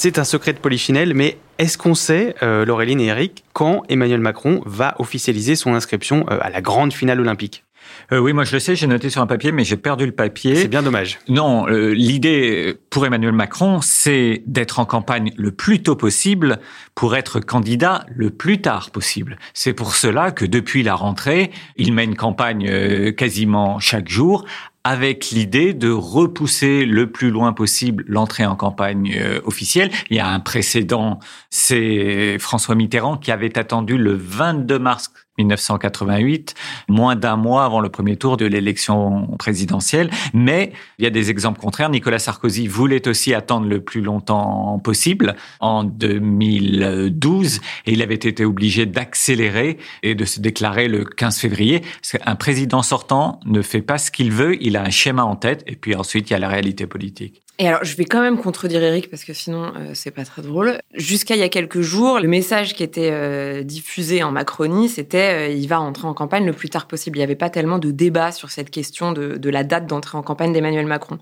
C'est 0.00 0.20
un 0.20 0.24
secret 0.24 0.52
de 0.52 0.60
Polichinelle, 0.60 1.12
mais 1.12 1.38
est-ce 1.58 1.76
qu'on 1.76 1.96
sait, 1.96 2.36
euh, 2.44 2.64
Laureline 2.64 3.00
et 3.00 3.06
Eric, 3.06 3.42
quand 3.52 3.82
Emmanuel 3.88 4.20
Macron 4.20 4.62
va 4.64 4.94
officialiser 5.00 5.56
son 5.56 5.74
inscription 5.74 6.24
euh, 6.30 6.38
à 6.40 6.50
la 6.50 6.60
grande 6.60 6.92
finale 6.92 7.18
olympique? 7.20 7.64
Euh, 8.12 8.20
oui, 8.20 8.32
moi 8.32 8.44
je 8.44 8.52
le 8.52 8.60
sais, 8.60 8.76
j'ai 8.76 8.86
noté 8.86 9.10
sur 9.10 9.22
un 9.22 9.26
papier, 9.26 9.50
mais 9.50 9.64
j'ai 9.64 9.76
perdu 9.76 10.06
le 10.06 10.12
papier. 10.12 10.54
C'est 10.54 10.68
bien 10.68 10.84
dommage. 10.84 11.18
Non, 11.28 11.66
l'idée 11.66 12.76
pour 12.90 13.06
Emmanuel 13.06 13.32
Macron, 13.32 13.80
c'est 13.80 14.44
d'être 14.46 14.78
en 14.78 14.84
campagne 14.84 15.32
le 15.36 15.50
plus 15.50 15.82
tôt 15.82 15.96
possible 15.96 16.60
pour 16.94 17.16
être 17.16 17.40
candidat 17.40 18.06
le 18.14 18.30
plus 18.30 18.60
tard 18.60 18.90
possible. 18.90 19.36
C'est 19.52 19.72
pour 19.72 19.96
cela 19.96 20.30
que 20.30 20.44
depuis 20.44 20.84
la 20.84 20.94
rentrée, 20.94 21.50
il 21.76 21.92
mène 21.92 22.14
campagne 22.14 23.12
quasiment 23.14 23.80
chaque 23.80 24.08
jour 24.08 24.44
avec 24.88 25.32
l'idée 25.32 25.74
de 25.74 25.90
repousser 25.90 26.86
le 26.86 27.12
plus 27.12 27.30
loin 27.30 27.52
possible 27.52 28.04
l'entrée 28.08 28.46
en 28.46 28.56
campagne 28.56 29.14
euh, 29.20 29.38
officielle. 29.44 29.90
Il 30.08 30.16
y 30.16 30.18
a 30.18 30.26
un 30.26 30.40
précédent, 30.40 31.18
c'est 31.50 32.38
François 32.38 32.74
Mitterrand 32.74 33.18
qui 33.18 33.30
avait 33.30 33.58
attendu 33.58 33.98
le 33.98 34.14
22 34.14 34.78
mars 34.78 35.12
1988, 35.38 36.54
moins 36.88 37.16
d'un 37.16 37.36
mois 37.36 37.64
avant 37.64 37.80
le 37.80 37.88
premier 37.88 38.16
tour 38.16 38.36
de 38.36 38.46
l'élection 38.46 39.26
présidentielle. 39.38 40.10
Mais 40.34 40.72
il 40.98 41.04
y 41.04 41.06
a 41.06 41.10
des 41.10 41.30
exemples 41.30 41.60
contraires. 41.60 41.90
Nicolas 41.90 42.18
Sarkozy 42.18 42.66
voulait 42.66 43.06
aussi 43.08 43.34
attendre 43.34 43.66
le 43.66 43.80
plus 43.80 44.02
longtemps 44.02 44.78
possible 44.82 45.36
en 45.60 45.84
2012 45.84 47.60
et 47.86 47.92
il 47.92 48.02
avait 48.02 48.14
été 48.14 48.44
obligé 48.44 48.86
d'accélérer 48.86 49.78
et 50.02 50.14
de 50.14 50.24
se 50.24 50.40
déclarer 50.40 50.88
le 50.88 51.04
15 51.04 51.38
février. 51.38 51.82
Un 52.24 52.36
président 52.36 52.82
sortant 52.82 53.40
ne 53.46 53.62
fait 53.62 53.82
pas 53.82 53.98
ce 53.98 54.10
qu'il 54.10 54.32
veut, 54.32 54.62
il 54.62 54.76
a 54.76 54.82
un 54.82 54.90
schéma 54.90 55.24
en 55.24 55.36
tête 55.36 55.62
et 55.66 55.76
puis 55.76 55.94
ensuite 55.94 56.30
il 56.30 56.32
y 56.32 56.36
a 56.36 56.38
la 56.38 56.48
réalité 56.48 56.86
politique. 56.86 57.42
Et 57.60 57.66
alors, 57.66 57.84
je 57.84 57.96
vais 57.96 58.04
quand 58.04 58.20
même 58.20 58.38
contredire 58.38 58.82
Eric 58.84 59.10
parce 59.10 59.24
que 59.24 59.32
sinon, 59.32 59.72
euh, 59.76 59.90
c'est 59.94 60.12
pas 60.12 60.24
très 60.24 60.42
drôle. 60.42 60.78
Jusqu'à 60.94 61.34
il 61.34 61.40
y 61.40 61.42
a 61.42 61.48
quelques 61.48 61.80
jours, 61.80 62.20
le 62.20 62.28
message 62.28 62.74
qui 62.74 62.84
était 62.84 63.10
euh, 63.10 63.64
diffusé 63.64 64.22
en 64.22 64.30
Macronie, 64.30 64.88
c'était 64.88 65.48
euh, 65.48 65.48
il 65.48 65.66
va 65.66 65.78
rentrer 65.78 66.06
en 66.06 66.14
campagne 66.14 66.46
le 66.46 66.52
plus 66.52 66.70
tard 66.70 66.86
possible. 66.86 67.18
Il 67.18 67.20
n'y 67.20 67.24
avait 67.24 67.34
pas 67.34 67.50
tellement 67.50 67.80
de 67.80 67.90
débat 67.90 68.30
sur 68.30 68.50
cette 68.50 68.70
question 68.70 69.10
de 69.10 69.50
la 69.50 69.64
date 69.64 69.86
d'entrée 69.86 70.16
en 70.16 70.22
campagne 70.22 70.52
d'Emmanuel 70.52 70.86
Macron. 70.86 71.18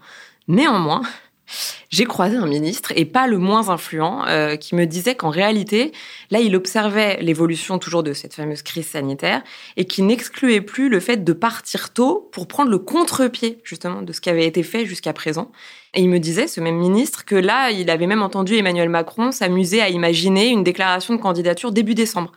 Néanmoins, 0.48 1.02
j'ai 1.90 2.04
croisé 2.04 2.36
un 2.36 2.46
ministre, 2.46 2.92
et 2.96 3.04
pas 3.04 3.26
le 3.26 3.38
moins 3.38 3.68
influent, 3.68 4.24
euh, 4.26 4.56
qui 4.56 4.74
me 4.74 4.86
disait 4.86 5.14
qu'en 5.14 5.30
réalité, 5.30 5.92
là, 6.30 6.40
il 6.40 6.54
observait 6.56 7.18
l'évolution 7.22 7.78
toujours 7.78 8.02
de 8.02 8.12
cette 8.12 8.34
fameuse 8.34 8.62
crise 8.62 8.88
sanitaire, 8.88 9.42
et 9.76 9.84
qui 9.84 10.02
n'excluait 10.02 10.60
plus 10.60 10.88
le 10.88 11.00
fait 11.00 11.24
de 11.24 11.32
partir 11.32 11.92
tôt 11.92 12.28
pour 12.32 12.48
prendre 12.48 12.70
le 12.70 12.78
contre-pied, 12.78 13.58
justement, 13.64 14.02
de 14.02 14.12
ce 14.12 14.20
qui 14.20 14.30
avait 14.30 14.46
été 14.46 14.62
fait 14.62 14.86
jusqu'à 14.86 15.12
présent. 15.12 15.50
Et 15.94 16.00
il 16.02 16.08
me 16.08 16.18
disait, 16.18 16.48
ce 16.48 16.60
même 16.60 16.76
ministre, 16.76 17.24
que 17.24 17.36
là, 17.36 17.70
il 17.70 17.90
avait 17.90 18.06
même 18.06 18.22
entendu 18.22 18.56
Emmanuel 18.56 18.88
Macron 18.88 19.32
s'amuser 19.32 19.80
à 19.80 19.88
imaginer 19.88 20.48
une 20.48 20.64
déclaration 20.64 21.14
de 21.14 21.20
candidature 21.20 21.72
début 21.72 21.94
décembre, 21.94 22.32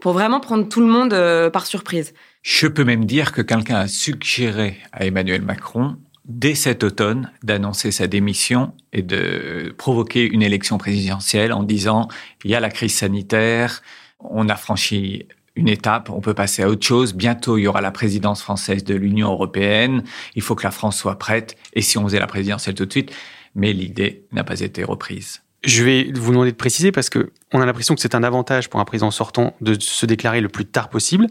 pour 0.00 0.12
vraiment 0.12 0.40
prendre 0.40 0.68
tout 0.68 0.80
le 0.80 0.86
monde 0.86 1.12
euh, 1.12 1.50
par 1.50 1.66
surprise. 1.66 2.14
Je 2.42 2.66
peux 2.66 2.84
même 2.84 3.04
dire 3.04 3.32
que 3.32 3.40
quelqu'un 3.40 3.76
a 3.76 3.88
suggéré 3.88 4.78
à 4.92 5.06
Emmanuel 5.06 5.42
Macron 5.42 5.96
dès 6.24 6.54
cet 6.54 6.84
automne 6.84 7.30
d'annoncer 7.42 7.90
sa 7.90 8.06
démission 8.06 8.74
et 8.92 9.02
de 9.02 9.74
provoquer 9.76 10.24
une 10.24 10.42
élection 10.42 10.78
présidentielle 10.78 11.52
en 11.52 11.62
disant 11.62 12.08
il 12.44 12.50
y 12.50 12.54
a 12.54 12.60
la 12.60 12.70
crise 12.70 12.94
sanitaire, 12.94 13.82
on 14.20 14.48
a 14.48 14.56
franchi 14.56 15.26
une 15.54 15.68
étape, 15.68 16.10
on 16.10 16.20
peut 16.20 16.34
passer 16.34 16.62
à 16.62 16.68
autre 16.68 16.86
chose. 16.86 17.14
Bientôt, 17.14 17.58
il 17.58 17.62
y 17.62 17.66
aura 17.66 17.80
la 17.80 17.90
présidence 17.90 18.42
française 18.42 18.84
de 18.84 18.94
l'Union 18.94 19.30
européenne. 19.30 20.02
Il 20.34 20.42
faut 20.42 20.54
que 20.54 20.64
la 20.64 20.70
France 20.70 20.96
soit 20.96 21.18
prête. 21.18 21.56
Et 21.74 21.82
si 21.82 21.98
on 21.98 22.04
faisait 22.04 22.20
la 22.20 22.26
présidentielle 22.26 22.74
tout 22.74 22.86
de 22.86 22.92
suite, 22.92 23.12
mais 23.54 23.72
l'idée 23.72 24.24
n'a 24.32 24.44
pas 24.44 24.60
été 24.60 24.82
reprise. 24.82 25.42
Je 25.64 25.84
vais 25.84 26.10
vous 26.12 26.32
demander 26.32 26.50
de 26.50 26.56
préciser 26.56 26.90
parce 26.90 27.08
que 27.08 27.32
on 27.52 27.60
a 27.60 27.66
l'impression 27.66 27.94
que 27.94 28.00
c'est 28.00 28.14
un 28.14 28.24
avantage 28.24 28.68
pour 28.68 28.80
un 28.80 28.84
président 28.84 29.10
sortant 29.10 29.54
de 29.60 29.78
se 29.78 30.06
déclarer 30.06 30.40
le 30.40 30.48
plus 30.48 30.64
tard 30.64 30.88
possible. 30.88 31.26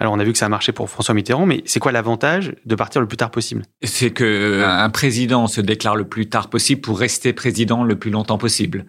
Alors 0.00 0.14
on 0.14 0.18
a 0.18 0.24
vu 0.24 0.32
que 0.32 0.38
ça 0.38 0.46
a 0.46 0.48
marché 0.48 0.72
pour 0.72 0.88
François 0.88 1.14
Mitterrand, 1.14 1.44
mais 1.46 1.62
c'est 1.66 1.78
quoi 1.78 1.92
l'avantage 1.92 2.54
de 2.64 2.74
partir 2.74 3.00
le 3.02 3.06
plus 3.06 3.18
tard 3.18 3.30
possible? 3.30 3.62
C'est 3.82 4.10
que 4.10 4.24
euh, 4.24 4.66
un 4.66 4.88
président 4.90 5.46
se 5.46 5.60
déclare 5.60 5.94
le 5.94 6.04
plus 6.08 6.26
tard 6.28 6.48
possible 6.48 6.80
pour 6.80 6.98
rester 6.98 7.32
président 7.34 7.84
le 7.84 7.96
plus 7.98 8.10
longtemps 8.10 8.38
possible. 8.38 8.86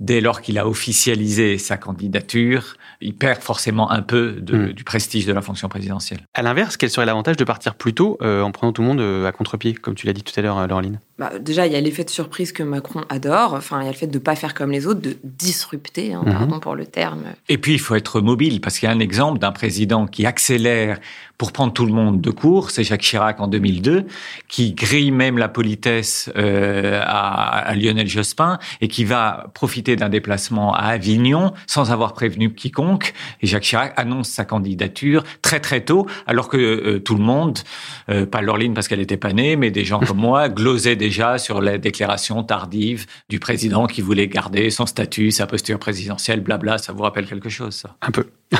Dès 0.00 0.20
lors 0.22 0.40
qu'il 0.40 0.58
a 0.58 0.66
officialisé 0.66 1.58
sa 1.58 1.76
candidature, 1.76 2.76
il 3.00 3.14
perd 3.14 3.42
forcément 3.42 3.90
un 3.90 4.02
peu 4.02 4.32
de, 4.40 4.54
Hmm. 4.54 4.72
du 4.72 4.84
prestige 4.84 5.26
de 5.26 5.32
la 5.32 5.42
fonction 5.42 5.68
présidentielle. 5.68 6.20
À 6.32 6.42
l'inverse, 6.42 6.76
quel 6.76 6.88
serait 6.90 7.04
l'avantage 7.06 7.36
de 7.36 7.44
partir 7.44 7.74
plus 7.74 7.92
tôt 7.92 8.16
euh, 8.22 8.40
en 8.42 8.50
prenant 8.52 8.72
tout 8.72 8.82
le 8.82 8.88
monde 8.88 9.00
euh, 9.00 9.26
à 9.26 9.32
contre-pied, 9.32 9.74
comme 9.74 9.94
tu 9.94 10.06
l'as 10.06 10.12
dit 10.12 10.22
tout 10.22 10.32
à 10.38 10.42
l'heure, 10.42 10.66
Laureline? 10.66 10.98
Bah, 11.18 11.32
déjà, 11.40 11.66
il 11.66 11.72
y 11.72 11.76
a 11.76 11.80
l'effet 11.80 12.04
de 12.04 12.10
surprise 12.10 12.52
que 12.52 12.62
Macron 12.62 13.02
adore. 13.08 13.54
Enfin, 13.54 13.80
il 13.82 13.84
y 13.84 13.88
a 13.88 13.92
le 13.92 13.96
fait 13.96 14.06
de 14.06 14.14
ne 14.14 14.18
pas 14.22 14.34
faire 14.34 14.54
comme 14.54 14.70
les 14.70 14.86
autres, 14.86 15.00
de 15.00 15.16
disrupter, 15.24 16.14
hein, 16.14 16.22
Mhm. 16.24 16.32
pardon 16.32 16.60
pour 16.60 16.74
le 16.74 16.86
terme. 16.86 17.22
Et 17.48 17.58
puis, 17.58 17.74
il 17.74 17.78
faut 17.80 17.94
être 17.94 18.20
mobile, 18.20 18.60
parce 18.60 18.78
qu'il 18.78 18.88
y 18.88 18.92
a 18.92 18.94
un 18.94 19.00
exemple 19.00 19.38
d'un 19.38 19.52
président 19.52 20.06
qui 20.06 20.24
accélère 20.54 20.98
pour 21.38 21.52
prendre 21.52 21.72
tout 21.72 21.86
le 21.86 21.92
monde 21.92 22.20
de 22.20 22.30
court, 22.30 22.70
c'est 22.70 22.84
Jacques 22.84 23.02
Chirac 23.02 23.40
en 23.40 23.48
2002, 23.48 24.06
qui 24.48 24.72
grille 24.72 25.10
même 25.10 25.38
la 25.38 25.48
politesse 25.48 26.30
euh, 26.36 27.00
à, 27.02 27.58
à 27.58 27.74
Lionel 27.74 28.06
Jospin 28.06 28.58
et 28.80 28.88
qui 28.88 29.04
va 29.04 29.50
profiter 29.54 29.96
d'un 29.96 30.08
déplacement 30.08 30.74
à 30.74 30.86
Avignon 30.86 31.52
sans 31.66 31.90
avoir 31.90 32.12
prévenu 32.12 32.54
quiconque. 32.54 33.14
Et 33.42 33.46
Jacques 33.46 33.64
Chirac 33.64 33.92
annonce 33.96 34.28
sa 34.28 34.44
candidature 34.44 35.24
très 35.42 35.60
très 35.60 35.84
tôt, 35.84 36.06
alors 36.26 36.48
que 36.48 36.56
euh, 36.56 36.98
tout 37.00 37.16
le 37.16 37.22
monde, 37.22 37.58
euh, 38.08 38.26
pas 38.26 38.40
Laureline 38.40 38.74
parce 38.74 38.88
qu'elle 38.88 39.00
n'était 39.00 39.16
pas 39.16 39.32
née, 39.32 39.56
mais 39.56 39.70
des 39.70 39.84
gens 39.84 40.00
comme 40.00 40.18
moi, 40.18 40.48
glosaient 40.48 40.96
déjà 40.96 41.38
sur 41.38 41.60
la 41.60 41.78
déclaration 41.78 42.42
tardive 42.44 43.06
du 43.28 43.40
président 43.40 43.86
qui 43.86 44.00
voulait 44.02 44.28
garder 44.28 44.70
son 44.70 44.86
statut, 44.86 45.30
sa 45.30 45.46
posture 45.46 45.78
présidentielle, 45.78 46.40
blabla. 46.40 46.78
Ça 46.78 46.92
vous 46.92 47.02
rappelle 47.02 47.26
quelque 47.26 47.48
chose, 47.48 47.74
ça? 47.74 47.96
Un 48.02 48.10
peu. 48.10 48.26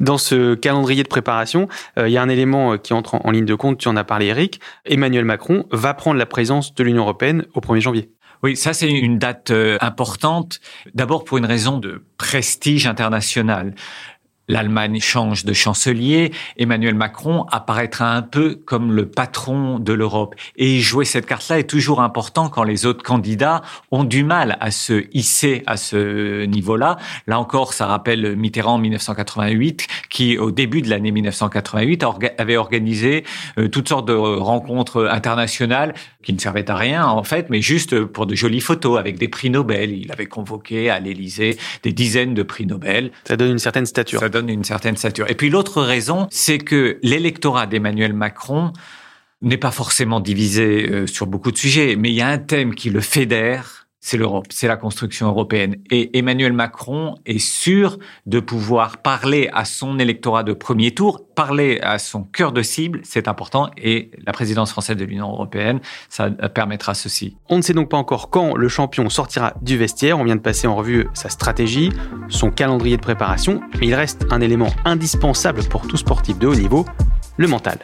Dans 0.00 0.18
ce 0.18 0.54
calendrier 0.54 1.02
de 1.02 1.08
préparation, 1.08 1.68
euh, 1.98 2.08
il 2.10 2.14
y 2.14 2.18
a 2.18 2.22
un 2.22 2.28
élément 2.28 2.72
euh, 2.72 2.76
qui 2.76 2.92
entre 2.92 3.14
en, 3.24 3.30
ligne 3.30 3.44
de 3.44 3.54
compte, 3.54 3.78
tu 3.78 3.88
en 3.88 3.96
as 3.96 4.04
parlé 4.04 4.26
Eric, 4.26 4.60
Emmanuel 4.84 5.24
Macron 5.24 5.64
va 5.70 5.94
prendre 5.94 6.18
la 6.18 6.26
présidence 6.26 6.74
de 6.74 6.84
l'Union 6.84 7.02
européenne 7.02 7.46
au 7.54 7.60
1er 7.60 7.80
janvier. 7.80 8.10
Oui, 8.42 8.56
ça 8.56 8.72
c'est 8.72 8.90
une 8.90 9.18
date 9.18 9.50
euh, 9.50 9.78
importante. 9.80 10.60
D'abord 10.94 11.24
pour 11.24 11.38
une 11.38 11.44
raison 11.44 11.78
de 11.78 12.04
prestige 12.16 12.86
international. 12.86 13.74
L'Allemagne 14.50 14.98
change 15.00 15.44
de 15.44 15.52
chancelier, 15.52 16.32
Emmanuel 16.56 16.94
Macron 16.94 17.44
apparaîtra 17.50 18.12
un 18.14 18.22
peu 18.22 18.56
comme 18.64 18.92
le 18.92 19.06
patron 19.08 19.78
de 19.78 19.92
l'Europe. 19.92 20.34
Et 20.56 20.80
jouer 20.80 21.04
cette 21.04 21.26
carte-là 21.26 21.58
est 21.60 21.70
toujours 21.70 22.00
important 22.02 22.48
quand 22.48 22.64
les 22.64 22.84
autres 22.86 23.02
candidats 23.04 23.62
ont 23.90 24.04
du 24.04 24.24
mal 24.24 24.56
à 24.60 24.70
se 24.70 25.04
hisser 25.12 25.62
à 25.66 25.76
ce 25.76 26.44
niveau-là. 26.46 26.96
Là 27.26 27.38
encore, 27.38 27.72
ça 27.74 27.86
rappelle 27.86 28.36
Mitterrand 28.36 28.74
en 28.74 28.78
1988, 28.78 29.86
qui 30.08 30.36
au 30.38 30.50
début 30.50 30.82
de 30.82 30.90
l'année 30.90 31.12
1988 31.12 32.02
orga- 32.02 32.32
avait 32.38 32.56
organisé 32.56 33.24
euh, 33.58 33.68
toutes 33.68 33.88
sortes 33.88 34.08
de 34.08 34.14
rencontres 34.14 35.08
internationales 35.10 35.94
qui 36.22 36.32
ne 36.32 36.38
servaient 36.38 36.70
à 36.70 36.76
rien 36.76 37.06
en 37.06 37.22
fait, 37.22 37.50
mais 37.50 37.60
juste 37.62 38.04
pour 38.04 38.26
de 38.26 38.34
jolies 38.34 38.60
photos 38.60 38.98
avec 38.98 39.18
des 39.18 39.28
prix 39.28 39.50
Nobel. 39.50 39.92
Il 39.92 40.10
avait 40.12 40.26
convoqué 40.26 40.90
à 40.90 40.98
l'Élysée 41.00 41.56
des 41.82 41.92
dizaines 41.92 42.34
de 42.34 42.42
prix 42.42 42.66
Nobel. 42.66 43.10
Ça 43.24 43.36
donne 43.36 43.52
une 43.52 43.58
certaine 43.58 43.86
stature. 43.86 44.20
Ça 44.20 44.28
donne 44.28 44.39
une 44.48 44.64
certaine 44.64 44.96
stature. 44.96 45.30
Et 45.30 45.34
puis 45.34 45.50
l'autre 45.50 45.82
raison, 45.82 46.26
c'est 46.30 46.58
que 46.58 46.98
l'électorat 47.02 47.66
d'Emmanuel 47.66 48.12
Macron 48.12 48.72
n'est 49.42 49.56
pas 49.56 49.70
forcément 49.70 50.20
divisé 50.20 50.88
euh, 50.90 51.06
sur 51.06 51.26
beaucoup 51.26 51.50
de 51.50 51.56
sujets, 51.56 51.96
mais 51.96 52.10
il 52.10 52.14
y 52.14 52.20
a 52.20 52.28
un 52.28 52.38
thème 52.38 52.74
qui 52.74 52.90
le 52.90 53.00
fédère, 53.00 53.79
c'est 54.00 54.16
l'Europe, 54.16 54.46
c'est 54.50 54.66
la 54.66 54.76
construction 54.76 55.28
européenne. 55.28 55.76
Et 55.90 56.18
Emmanuel 56.18 56.52
Macron 56.52 57.16
est 57.26 57.38
sûr 57.38 57.98
de 58.26 58.40
pouvoir 58.40 58.98
parler 58.98 59.50
à 59.52 59.64
son 59.64 59.98
électorat 59.98 60.42
de 60.42 60.52
premier 60.54 60.92
tour, 60.92 61.26
parler 61.34 61.78
à 61.82 61.98
son 61.98 62.24
cœur 62.24 62.52
de 62.52 62.62
cible, 62.62 63.00
c'est 63.04 63.28
important, 63.28 63.70
et 63.76 64.10
la 64.26 64.32
présidence 64.32 64.72
française 64.72 64.96
de 64.96 65.04
l'Union 65.04 65.30
européenne, 65.30 65.80
ça 66.08 66.30
permettra 66.30 66.94
ceci. 66.94 67.36
On 67.48 67.58
ne 67.58 67.62
sait 67.62 67.74
donc 67.74 67.90
pas 67.90 67.98
encore 67.98 68.30
quand 68.30 68.56
le 68.56 68.68
champion 68.68 69.08
sortira 69.10 69.54
du 69.60 69.76
vestiaire. 69.76 70.18
On 70.18 70.24
vient 70.24 70.36
de 70.36 70.40
passer 70.40 70.66
en 70.66 70.76
revue 70.76 71.06
sa 71.12 71.28
stratégie, 71.28 71.92
son 72.28 72.50
calendrier 72.50 72.96
de 72.96 73.02
préparation, 73.02 73.60
mais 73.80 73.88
il 73.88 73.94
reste 73.94 74.26
un 74.30 74.40
élément 74.40 74.70
indispensable 74.84 75.62
pour 75.64 75.86
tout 75.86 75.96
sportif 75.96 76.38
de 76.38 76.46
haut 76.46 76.54
niveau, 76.54 76.86
le 77.36 77.48
mental. 77.48 77.78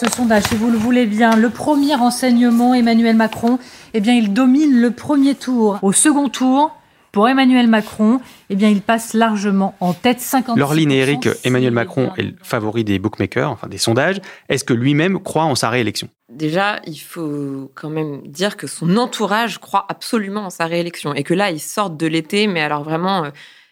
Ce 0.00 0.08
sondage, 0.08 0.44
si 0.44 0.54
vous 0.54 0.70
le 0.70 0.78
voulez 0.78 1.04
bien, 1.04 1.36
le 1.36 1.50
premier 1.50 1.94
renseignement, 1.94 2.72
Emmanuel 2.72 3.16
Macron, 3.16 3.58
eh 3.92 4.00
bien, 4.00 4.14
il 4.14 4.32
domine 4.32 4.80
le 4.80 4.92
premier 4.92 5.34
tour. 5.34 5.78
Au 5.82 5.92
second 5.92 6.30
tour, 6.30 6.74
pour 7.12 7.28
Emmanuel 7.28 7.66
Macron, 7.66 8.18
eh 8.48 8.56
bien, 8.56 8.70
il 8.70 8.80
passe 8.80 9.12
largement 9.12 9.74
en 9.78 9.92
tête 9.92 10.18
50. 10.18 10.56
Laureline 10.56 10.90
et 10.90 11.00
Eric, 11.00 11.28
Emmanuel 11.44 11.74
Macron 11.74 12.12
est 12.16 12.22
le 12.22 12.34
favori 12.42 12.82
des 12.82 12.98
bookmakers, 12.98 13.50
enfin 13.50 13.68
des 13.68 13.76
sondages. 13.76 14.22
Est-ce 14.48 14.64
que 14.64 14.72
lui-même 14.72 15.20
croit 15.20 15.44
en 15.44 15.54
sa 15.54 15.68
réélection? 15.68 16.08
Déjà, 16.32 16.80
il 16.86 16.96
faut 16.96 17.70
quand 17.74 17.90
même 17.90 18.22
dire 18.26 18.56
que 18.56 18.66
son 18.66 18.96
entourage 18.96 19.58
croit 19.58 19.84
absolument 19.90 20.46
en 20.46 20.50
sa 20.50 20.64
réélection 20.64 21.12
et 21.12 21.24
que 21.24 21.34
là, 21.34 21.50
il 21.50 21.60
sort 21.60 21.90
de 21.90 22.06
l'été, 22.06 22.46
mais 22.46 22.62
alors 22.62 22.84
vraiment 22.84 23.24
euh, 23.24 23.30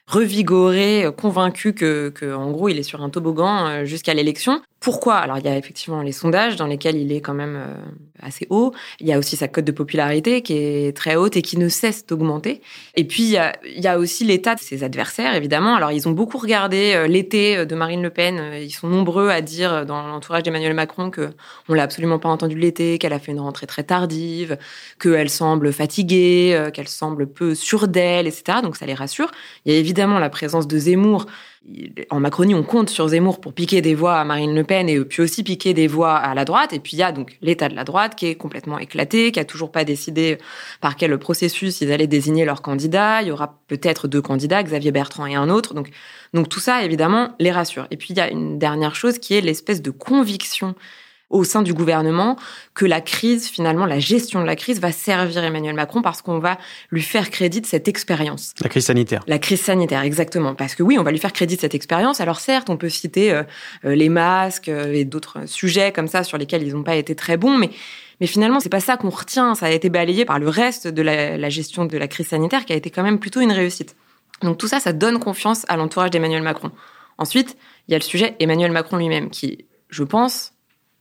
revigoré, 0.08 1.04
euh, 1.04 1.12
convaincu 1.12 1.75
que, 1.75 2.08
que, 2.08 2.35
en 2.35 2.50
gros, 2.50 2.68
il 2.68 2.78
est 2.78 2.82
sur 2.82 3.02
un 3.02 3.11
toboggan 3.11 3.66
euh, 3.66 3.85
jusqu'à 3.85 4.14
l'élection. 4.14 4.61
Pourquoi? 4.80 5.16
Alors, 5.16 5.38
il 5.38 5.44
y 5.44 5.49
a 5.49 5.56
effectivement 5.56 6.02
les 6.02 6.12
sondages 6.12 6.54
dans 6.54 6.66
lesquels 6.66 6.97
il 6.97 7.11
est 7.11 7.20
quand 7.20 7.35
même 7.35 7.56
euh, 7.56 7.75
assez 8.20 8.47
haut. 8.49 8.73
Il 9.00 9.08
y 9.08 9.12
a 9.12 9.18
aussi 9.18 9.37
sa 9.37 9.49
cote 9.49 9.64
de 9.64 9.73
popularité 9.73 10.40
qui 10.40 10.52
est 10.54 10.97
très 10.97 11.16
haute 11.16 11.37
et 11.37 11.42
qui 11.42 11.58
ne 11.58 11.68
cesse 11.68 12.06
d'augmenter. 12.06 12.62
Et 12.94 13.04
puis, 13.04 13.25
il 13.25 13.30
y, 13.30 13.38
a, 13.38 13.56
il 13.64 13.82
y 13.82 13.88
a 13.88 13.99
aussi 13.99 14.25
l'état 14.25 14.54
de 14.54 14.61
ses 14.61 14.85
adversaires, 14.85 15.35
évidemment. 15.35 15.75
Alors, 15.75 15.90
ils 15.90 16.06
ont 16.08 16.12
beaucoup 16.12 16.38
regardé 16.38 16.92
euh, 16.94 17.08
l'été 17.08 17.66
de 17.66 17.75
Marine 17.75 18.02
Le 18.02 18.11
Pen. 18.11 18.52
Ils 18.54 18.70
sont 18.70 18.87
nombreux 18.87 19.30
à 19.30 19.40
dire 19.40 19.85
dans 19.85 20.06
l'entourage 20.06 20.44
d'Emmanuel 20.44 20.75
Macron 20.75 21.11
que 21.11 21.30
on 21.68 21.75
l'a 21.75 21.82
absolument 21.82 22.20
pas 22.20 22.28
entendu 22.28 22.56
l'été, 22.56 22.99
qu'elle 22.99 23.12
a 23.12 23.18
fait 23.18 23.32
une 23.32 23.40
rentrée 23.40 23.66
très 23.66 23.82
tardive, 23.82 24.58
qu'elle 25.00 25.30
semble 25.30 25.73
fatiguée, 25.73 26.52
euh, 26.54 26.70
qu'elle 26.70 26.88
semble 26.88 27.26
peu 27.26 27.56
sûre 27.56 27.88
d'elle, 27.88 28.28
etc. 28.28 28.58
Donc, 28.62 28.76
ça 28.76 28.87
les 28.87 28.94
rassure. 28.94 29.32
Il 29.64 29.73
y 29.73 29.76
a 29.76 29.78
évidemment 29.78 30.20
la 30.20 30.30
présence 30.30 30.68
de 30.68 30.78
Zemmour 30.78 31.26
en 32.11 32.21
Macronie, 32.21 32.55
on 32.55 32.62
compte 32.62 32.88
sur 32.88 33.09
Zemmour 33.09 33.41
pour 33.41 33.53
piquer 33.53 33.83
des 33.83 33.95
voix 33.95 34.19
à 34.19 34.25
Marine 34.25 34.55
Le 34.55 34.65
Pen 34.65 34.88
et 34.88 35.00
puis 35.00 35.23
aussi 35.23 35.43
piquer 35.43 35.75
des 35.75 35.87
voix 35.87 36.17
à 36.17 36.35
la 36.35 36.45
droite. 36.45 36.73
Et 36.73 36.79
puis 36.79 36.97
il 36.97 37.00
y 37.00 37.03
a 37.03 37.12
donc 37.12 37.37
l'état 37.43 37.69
de 37.69 37.75
la 37.75 37.85
droite 37.85 38.15
qui 38.15 38.27
est 38.27 38.37
complètement 38.37 38.79
éclaté, 38.79 39.33
qui 39.33 39.41
a 39.41 39.45
toujours 39.45 39.73
pas 39.73 39.85
décidé 39.85 40.38
par 40.81 40.97
quel 40.97 41.17
processus 41.19 41.81
ils 41.81 41.93
allaient 41.93 42.07
désigner 42.07 42.45
leur 42.45 42.62
candidat. 42.62 43.23
Il 43.23 43.29
y 43.29 43.31
aura 43.31 43.59
peut-être 43.67 44.09
deux 44.09 44.23
candidats, 44.23 44.62
Xavier 44.62 44.93
Bertrand 44.93 45.27
et 45.27 45.35
un 45.35 45.50
autre. 45.50 45.75
Donc, 45.75 45.91
donc 46.33 46.49
tout 46.49 46.61
ça, 46.61 46.83
évidemment, 46.85 47.35
les 47.38 47.50
rassure. 47.50 47.87
Et 47.91 47.97
puis 47.97 48.09
il 48.11 48.17
y 48.17 48.21
a 48.21 48.31
une 48.31 48.59
dernière 48.59 48.95
chose 48.95 49.19
qui 49.19 49.35
est 49.35 49.41
l'espèce 49.41 49.83
de 49.83 49.91
conviction 49.91 50.75
au 51.30 51.44
sein 51.44 51.62
du 51.62 51.75
gouvernement 51.75 52.37
que 52.75 52.87
la 52.87 53.00
crise, 53.00 53.49
finalement, 53.49 53.87
la 53.87 53.99
gestion 53.99 54.40
de 54.40 54.47
la 54.47 54.56
crise 54.56 54.80
va 54.80 54.92
servir 54.92 55.44
Emmanuel 55.44 55.75
Macron 55.75 56.00
parce 56.00 56.23
qu'on 56.23 56.38
va 56.38 56.58
lui 56.90 57.02
faire 57.02 57.30
crédit 57.30 57.61
de 57.61 57.66
cette 57.66 57.87
expérience. 57.88 58.54
La 58.61 58.68
crise 58.68 58.87
sanitaire. 58.87 59.23
La 59.26 59.38
crise 59.38 59.61
sanitaire, 59.61 60.02
exactement. 60.02 60.54
Parce 60.54 60.75
que 60.75 60.82
oui, 60.82 60.99
on 60.99 61.02
va 61.02 61.11
lui 61.11 61.18
faire 61.18 61.32
crédit 61.32 61.56
de 61.56 61.61
cette 61.61 61.75
expérience. 61.75 62.20
Alors 62.20 62.40
certes, 62.40 62.70
on 62.70 62.76
peut 62.76 62.88
citer 62.88 63.32
euh, 63.32 63.42
euh, 63.85 63.94
les 63.94 64.08
masques 64.08 64.68
euh, 64.68 64.92
et 64.92 65.04
d'autres 65.04 65.47
sujets 65.47 65.92
comme 65.92 66.08
ça 66.08 66.25
sur 66.25 66.38
lesquels 66.38 66.62
ils 66.62 66.75
n'ont 66.75 66.82
pas 66.82 66.97
été 66.97 67.14
très 67.14 67.37
bons, 67.37 67.58
mais 67.58 67.70
mais 68.20 68.26
finalement, 68.26 68.58
c'est 68.58 68.68
pas 68.68 68.80
ça 68.80 68.97
qu'on 68.97 69.11
retient. 69.11 69.54
Ça 69.54 69.66
a 69.66 69.70
été 69.70 69.90
balayé 69.90 70.25
par 70.25 70.40
le 70.40 70.49
reste 70.49 70.88
de 70.88 71.02
la, 71.02 71.37
la 71.37 71.49
gestion 71.50 71.85
de 71.85 71.97
la 71.97 72.08
crise 72.08 72.26
sanitaire 72.26 72.64
qui 72.64 72.73
a 72.73 72.76
été 72.76 72.90
quand 72.90 73.04
même 73.04 73.20
plutôt 73.20 73.40
une 73.40 73.52
réussite. 73.52 73.94
Donc 74.42 74.58
tout 74.58 74.66
ça, 74.66 74.80
ça 74.80 74.92
donne 74.92 75.20
confiance 75.20 75.64
à 75.68 75.76
l'entourage 75.76 76.11
d'Emmanuel 76.11 76.42
Macron. 76.42 76.73
Ensuite, 77.18 77.56
il 77.87 77.92
y 77.92 77.94
a 77.94 77.99
le 77.99 78.02
sujet 78.02 78.35
Emmanuel 78.40 78.73
Macron 78.73 78.97
lui-même 78.97 79.30
qui, 79.30 79.66
je 79.88 80.02
pense, 80.02 80.52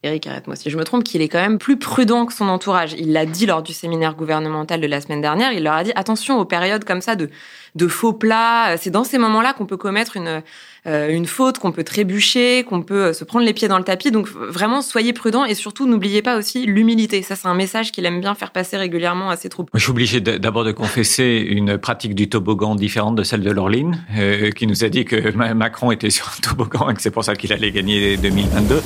Eric, 0.03 0.27
arrête-moi 0.27 0.55
si 0.55 0.69
je 0.69 0.77
me 0.77 0.83
trompe, 0.83 1.03
qu'il 1.03 1.23
est 1.23 1.27
quand 1.27 1.39
même 1.39 1.57
plus 1.57 1.77
prudent 1.77 2.27
que 2.27 2.33
son 2.33 2.47
entourage. 2.49 2.93
Il 2.99 3.13
l'a 3.13 3.25
dit 3.25 3.47
lors 3.47 3.63
du 3.63 3.73
séminaire 3.73 4.13
gouvernemental 4.13 4.79
de 4.79 4.85
la 4.85 5.01
semaine 5.01 5.21
dernière. 5.21 5.53
Il 5.53 5.63
leur 5.63 5.73
a 5.73 5.83
dit 5.83 5.91
attention 5.95 6.39
aux 6.39 6.45
périodes 6.45 6.83
comme 6.83 7.01
ça 7.01 7.15
de, 7.15 7.31
de 7.73 7.87
faux 7.87 8.13
plats. 8.13 8.77
C'est 8.77 8.91
dans 8.91 9.03
ces 9.03 9.17
moments-là 9.17 9.53
qu'on 9.53 9.65
peut 9.65 9.75
commettre 9.75 10.15
une, 10.15 10.43
euh, 10.85 11.09
une 11.09 11.25
faute, 11.25 11.57
qu'on 11.57 11.71
peut 11.71 11.83
trébucher, 11.83 12.63
qu'on 12.63 12.83
peut 12.83 13.05
euh, 13.05 13.13
se 13.13 13.23
prendre 13.23 13.43
les 13.43 13.53
pieds 13.53 13.67
dans 13.67 13.79
le 13.79 13.83
tapis. 13.83 14.11
Donc 14.11 14.27
vraiment, 14.27 14.83
soyez 14.83 15.13
prudents 15.13 15.45
et 15.45 15.55
surtout, 15.55 15.87
n'oubliez 15.87 16.21
pas 16.21 16.37
aussi 16.37 16.67
l'humilité. 16.67 17.23
Ça, 17.23 17.35
c'est 17.35 17.47
un 17.47 17.55
message 17.55 17.91
qu'il 17.91 18.05
aime 18.05 18.21
bien 18.21 18.35
faire 18.35 18.51
passer 18.51 18.77
régulièrement 18.77 19.31
à 19.31 19.35
ses 19.35 19.49
troupes. 19.49 19.71
Je 19.73 19.79
suis 19.79 19.89
obligé 19.89 20.21
d'abord 20.21 20.63
de 20.63 20.73
confesser 20.73 21.43
une 21.49 21.79
pratique 21.79 22.13
du 22.13 22.29
toboggan 22.29 22.75
différente 22.75 23.15
de 23.15 23.23
celle 23.23 23.41
de 23.41 23.49
Laureline, 23.49 23.99
euh, 24.15 24.51
qui 24.51 24.67
nous 24.67 24.83
a 24.83 24.89
dit 24.89 25.05
que 25.05 25.31
Macron 25.31 25.89
était 25.89 26.11
sur 26.11 26.27
un 26.27 26.41
toboggan 26.41 26.91
et 26.91 26.93
que 26.93 27.01
c'est 27.01 27.09
pour 27.09 27.23
ça 27.23 27.35
qu'il 27.35 27.51
allait 27.51 27.71
gagner 27.71 28.15
2022. 28.17 28.81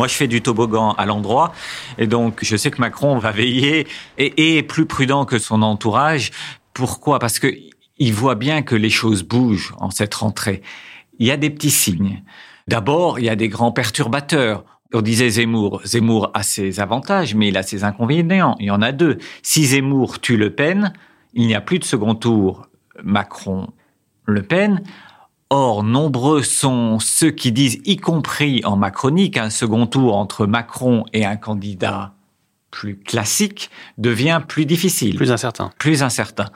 Moi, 0.00 0.08
je 0.08 0.14
fais 0.14 0.28
du 0.28 0.40
toboggan 0.40 0.92
à 0.96 1.04
l'endroit, 1.04 1.52
et 1.98 2.06
donc 2.06 2.38
je 2.40 2.56
sais 2.56 2.70
que 2.70 2.80
Macron 2.80 3.18
va 3.18 3.32
veiller 3.32 3.86
et 4.16 4.56
est 4.56 4.62
plus 4.62 4.86
prudent 4.86 5.26
que 5.26 5.38
son 5.38 5.60
entourage. 5.60 6.30
Pourquoi? 6.72 7.18
Parce 7.18 7.38
que 7.38 7.54
il 7.98 8.14
voit 8.14 8.34
bien 8.34 8.62
que 8.62 8.74
les 8.74 8.88
choses 8.88 9.24
bougent 9.24 9.74
en 9.76 9.90
cette 9.90 10.14
rentrée. 10.14 10.62
Il 11.18 11.26
y 11.26 11.30
a 11.30 11.36
des 11.36 11.50
petits 11.50 11.70
signes. 11.70 12.22
D'abord, 12.66 13.18
il 13.18 13.26
y 13.26 13.28
a 13.28 13.36
des 13.36 13.48
grands 13.48 13.72
perturbateurs. 13.72 14.64
On 14.94 15.02
disait 15.02 15.28
Zemmour. 15.28 15.82
Zemmour 15.84 16.30
a 16.32 16.44
ses 16.44 16.80
avantages, 16.80 17.34
mais 17.34 17.48
il 17.48 17.58
a 17.58 17.62
ses 17.62 17.84
inconvénients. 17.84 18.56
Il 18.58 18.68
y 18.68 18.70
en 18.70 18.80
a 18.80 18.92
deux. 18.92 19.18
Si 19.42 19.66
Zemmour 19.66 20.18
tue 20.18 20.38
Le 20.38 20.48
Pen, 20.48 20.94
il 21.34 21.46
n'y 21.46 21.54
a 21.54 21.60
plus 21.60 21.78
de 21.78 21.84
second 21.84 22.14
tour 22.14 22.68
Macron-Le 23.04 24.42
Pen. 24.44 24.82
Or, 25.52 25.82
nombreux 25.82 26.44
sont 26.44 27.00
ceux 27.00 27.32
qui 27.32 27.50
disent, 27.50 27.80
y 27.84 27.96
compris 27.96 28.62
en 28.64 28.76
Macronie, 28.76 29.32
qu'un 29.32 29.50
second 29.50 29.86
tour 29.86 30.16
entre 30.16 30.46
Macron 30.46 31.04
et 31.12 31.26
un 31.26 31.36
candidat 31.36 32.14
plus 32.70 32.96
classique 32.96 33.68
devient 33.98 34.42
plus 34.46 34.64
difficile. 34.64 35.16
Plus 35.16 35.32
incertain. 35.32 35.72
Plus 35.78 36.04
incertain. 36.04 36.46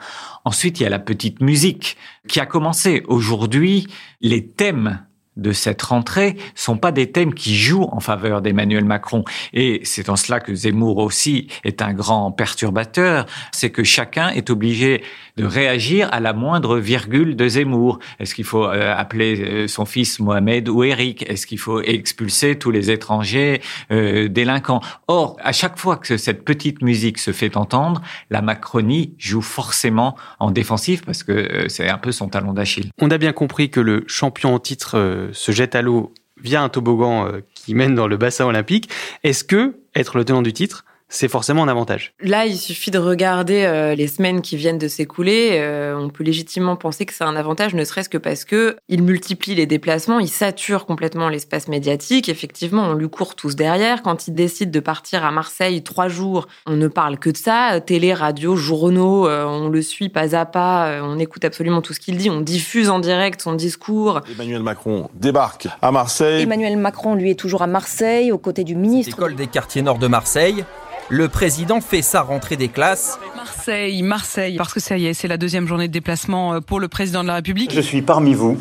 Ensuite, 0.45 0.79
il 0.79 0.83
y 0.83 0.85
a 0.85 0.89
la 0.89 0.99
petite 0.99 1.41
musique 1.41 1.97
qui 2.29 2.39
a 2.39 2.45
commencé. 2.45 3.03
Aujourd'hui, 3.07 3.87
les 4.21 4.47
thèmes 4.47 5.05
de 5.37 5.51
cette 5.51 5.81
rentrée 5.81 6.37
sont 6.55 6.77
pas 6.77 6.91
des 6.91 7.11
thèmes 7.11 7.33
qui 7.33 7.55
jouent 7.55 7.89
en 7.91 7.99
faveur 7.99 8.41
d'Emmanuel 8.41 8.85
Macron. 8.85 9.23
Et 9.53 9.81
c'est 9.83 10.09
en 10.09 10.15
cela 10.15 10.39
que 10.39 10.53
Zemmour 10.53 10.97
aussi 10.97 11.47
est 11.63 11.81
un 11.81 11.93
grand 11.93 12.31
perturbateur, 12.31 13.25
c'est 13.51 13.69
que 13.69 13.83
chacun 13.83 14.29
est 14.29 14.49
obligé 14.49 15.03
de 15.37 15.45
réagir 15.45 16.07
à 16.11 16.19
la 16.19 16.33
moindre 16.33 16.77
virgule 16.77 17.35
de 17.35 17.47
Zemmour. 17.47 17.99
Est-ce 18.19 18.35
qu'il 18.35 18.45
faut 18.45 18.65
euh, 18.65 18.95
appeler 18.95 19.41
euh, 19.41 19.67
son 19.67 19.85
fils 19.85 20.19
Mohamed 20.19 20.69
ou 20.69 20.83
Eric? 20.83 21.29
Est-ce 21.29 21.45
qu'il 21.45 21.59
faut 21.59 21.81
expulser 21.81 22.57
tous 22.57 22.71
les 22.71 22.89
étrangers 22.89 23.61
euh, 23.91 24.29
délinquants? 24.29 24.81
Or, 25.07 25.35
à 25.41 25.51
chaque 25.51 25.77
fois 25.77 25.97
que 25.97 26.17
cette 26.17 26.45
petite 26.45 26.81
musique 26.81 27.19
se 27.19 27.31
fait 27.31 27.57
entendre, 27.57 28.01
la 28.29 28.41
Macronie 28.41 29.13
joue 29.17 29.41
forcément 29.41 30.15
en 30.39 30.51
défensif 30.51 31.03
parce 31.03 31.23
que 31.23 31.65
c'est 31.67 31.89
un 31.89 31.97
peu 31.97 32.11
son 32.11 32.29
talon 32.29 32.53
d'Achille. 32.53 32.91
On 33.01 33.11
a 33.11 33.17
bien 33.17 33.33
compris 33.33 33.69
que 33.69 33.81
le 33.81 34.05
champion 34.07 34.55
en 34.55 34.59
titre 34.59 35.24
se 35.33 35.51
jette 35.51 35.75
à 35.75 35.81
l'eau 35.81 36.13
via 36.41 36.61
un 36.61 36.69
toboggan 36.69 37.31
qui 37.53 37.75
mène 37.75 37.95
dans 37.95 38.07
le 38.07 38.17
bassin 38.17 38.45
olympique. 38.45 38.89
Est-ce 39.23 39.43
que 39.43 39.79
être 39.95 40.17
le 40.17 40.25
tenant 40.25 40.41
du 40.41 40.53
titre 40.53 40.85
c'est 41.07 41.27
forcément 41.27 41.63
un 41.63 41.67
avantage. 41.67 42.13
Là, 42.19 42.45
il 42.45 42.57
suffit 42.57 42.89
de 42.89 42.97
regarder 42.97 43.63
euh, 43.63 43.95
les 43.95 44.07
semaines 44.07 44.41
qui 44.41 44.57
viennent 44.57 44.79
de 44.79 44.87
s'écouler. 44.87 45.51
Euh, 45.53 45.95
on 45.95 46.09
peut 46.09 46.23
légitimement 46.23 46.75
penser 46.75 47.05
que 47.05 47.13
c'est 47.13 47.23
un 47.23 47.35
avantage, 47.35 47.73
ne 47.75 47.83
serait-ce 47.83 48.09
que 48.09 48.17
parce 48.17 48.43
que 48.43 48.77
il 48.89 49.03
multiplie 49.03 49.55
les 49.55 49.67
déplacements, 49.67 50.19
il 50.19 50.27
sature 50.27 50.85
complètement 50.85 51.29
l'espace 51.29 51.67
médiatique. 51.67 52.27
Effectivement, 52.27 52.83
on 52.83 52.93
lui 52.93 53.09
court 53.09 53.35
tous 53.35 53.55
derrière. 53.55 54.01
Quand 54.01 54.27
il 54.27 54.33
décide 54.33 54.71
de 54.71 54.79
partir 54.79 55.23
à 55.23 55.31
Marseille 55.31 55.83
trois 55.83 56.07
jours, 56.07 56.47
on 56.65 56.75
ne 56.75 56.87
parle 56.87 57.19
que 57.19 57.29
de 57.29 57.37
ça. 57.37 57.79
Télé, 57.81 58.13
radio, 58.13 58.55
journaux, 58.55 59.27
euh, 59.27 59.45
on 59.45 59.69
le 59.69 59.81
suit 59.81 60.09
pas 60.09 60.35
à 60.35 60.45
pas. 60.45 61.01
on 61.03 61.19
écoute 61.19 61.45
absolument 61.45 61.81
tout 61.81 61.93
ce 61.93 61.99
qu'il 61.99 62.17
dit. 62.17 62.29
On 62.29 62.41
diffuse 62.41 62.89
en 62.89 62.99
direct 62.99 63.41
son 63.41 63.53
discours. 63.53 64.21
Emmanuel 64.31 64.63
Macron 64.63 65.09
débarque 65.13 65.67
à 65.81 65.91
Marseille. 65.91 66.43
Emmanuel 66.43 66.77
Macron, 66.77 67.15
lui, 67.15 67.29
est 67.29 67.39
toujours 67.39 67.61
à 67.61 67.67
Marseille, 67.67 68.31
aux 68.31 68.37
côtés 68.37 68.63
du 68.63 68.75
ministre. 68.75 69.15
École 69.15 69.35
des 69.35 69.47
quartiers 69.47 69.83
nord 69.83 69.99
de 69.99 70.07
Marseille 70.07 70.65
le 71.09 71.29
président 71.29 71.81
fait 71.81 72.01
sa 72.01 72.21
rentrée 72.21 72.55
des 72.55 72.69
classes. 72.69 73.19
Marseille, 73.35 74.01
Marseille, 74.01 74.57
parce 74.57 74.73
que 74.73 74.79
ça 74.79 74.97
y 74.97 75.05
est, 75.05 75.13
c'est 75.13 75.27
la 75.27 75.37
deuxième 75.37 75.67
journée 75.67 75.87
de 75.87 75.93
déplacement 75.93 76.55
euh, 76.55 76.59
pour 76.61 76.79
le 76.79 76.87
président 76.87 77.21
de 77.21 77.27
la 77.27 77.35
République. 77.35 77.71
Je 77.71 77.81
suis 77.81 78.01
parmi 78.01 78.33
vous, 78.33 78.57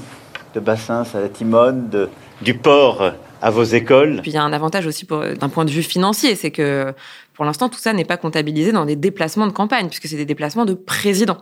de 0.55 0.61
Bassins 0.61 1.05
à 1.15 1.21
la 1.21 1.29
Timone, 1.29 1.89
de, 1.89 2.09
du 2.43 2.55
port 2.55 3.13
à 3.41 3.51
vos 3.51 3.65
écoles. 3.65 4.21
Puis 4.23 4.31
il 4.31 4.35
y 4.35 4.39
a 4.39 4.43
un 4.43 4.53
avantage 4.53 4.87
aussi 4.87 5.07
d'un 5.07 5.49
point 5.49 5.65
de 5.65 5.71
vue 5.71 5.83
financier, 5.83 6.35
c'est 6.35 6.51
que 6.51 6.95
pour 7.35 7.45
l'instant, 7.45 7.69
tout 7.69 7.79
ça 7.79 7.93
n'est 7.93 8.05
pas 8.05 8.17
comptabilisé 8.17 8.71
dans 8.71 8.87
des 8.87 8.95
déplacements 8.95 9.47
de 9.47 9.53
campagne, 9.53 9.89
puisque 9.89 10.07
c'est 10.07 10.17
des 10.17 10.25
déplacements 10.25 10.65
de 10.65 10.75
président. 10.75 11.39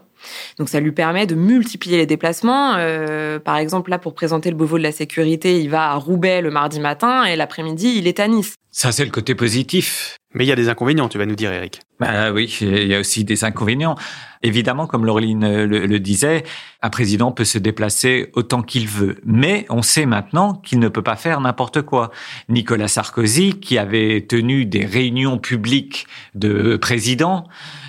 Donc 0.59 0.69
ça 0.69 0.81
lui 0.81 0.93
permet 0.93 1.27
de 1.27 1.35
multiplier 1.35 1.99
les 1.99 2.07
déplacements. 2.07 2.75
Euh, 2.77 3.39
par 3.39 3.57
exemple, 3.57 3.91
là, 3.91 3.99
pour 3.99 4.15
présenter 4.15 4.51
le 4.51 4.57
Beauvau 4.57 4.79
de 4.79 4.83
la 4.83 4.93
sécurité, 4.93 5.61
il 5.61 5.69
va 5.69 5.91
à 5.91 5.95
Roubaix 5.97 6.41
le 6.41 6.51
mardi 6.51 6.81
matin 6.81 7.25
et 7.25 7.37
l'après-midi, 7.37 7.95
il 7.99 8.07
est 8.07 8.21
à 8.21 8.29
Nice. 8.29 8.55
Ça, 8.71 8.91
c'est 8.91 9.05
le 9.05 9.11
côté 9.11 9.35
positif. 9.35 10.17
Mais 10.35 10.45
il 10.45 10.49
y 10.49 10.53
a 10.53 10.57
des 10.57 10.69
inconvénients, 10.69 11.09
tu 11.09 11.19
vas 11.19 11.27
nous 11.27 11.35
dire, 11.35 11.53
Eric. 11.53 11.81
Bah 12.01 12.33
oui, 12.33 12.57
il 12.61 12.87
y 12.87 12.95
a 12.95 13.01
aussi 13.01 13.25
des 13.25 13.45
inconvénients. 13.45 13.97
Évidemment, 14.43 14.87
comme 14.87 15.05
Laureline 15.07 15.65
le, 15.65 15.87
le 15.87 16.01
disait, 16.01 16.43
un 16.81 16.91
président 16.91 17.33
peut 17.33 17.45
se 17.45 17.59
déplacer 17.59 18.31
autant 18.33 18.63
qu'il 18.63 18.89
veut. 18.89 19.19
Mais 19.25 19.67
on 19.69 19.83
sait 19.83 20.07
maintenant 20.07 20.55
qu'il 20.55 20.79
ne 20.79 20.89
peut 20.89 21.03
pas 21.03 21.17
faire 21.17 21.41
n'importe 21.41 21.83
quoi. 21.83 22.11
Nicolas 22.49 22.89
Sarkozy, 22.89 23.61
qui 23.61 23.79
avait 23.79 24.27
tenu 24.27 24.65
des 24.65 24.85
réunions 24.85 25.39
publiques 25.39 26.07
de 26.35 26.77
présidents 26.77 27.47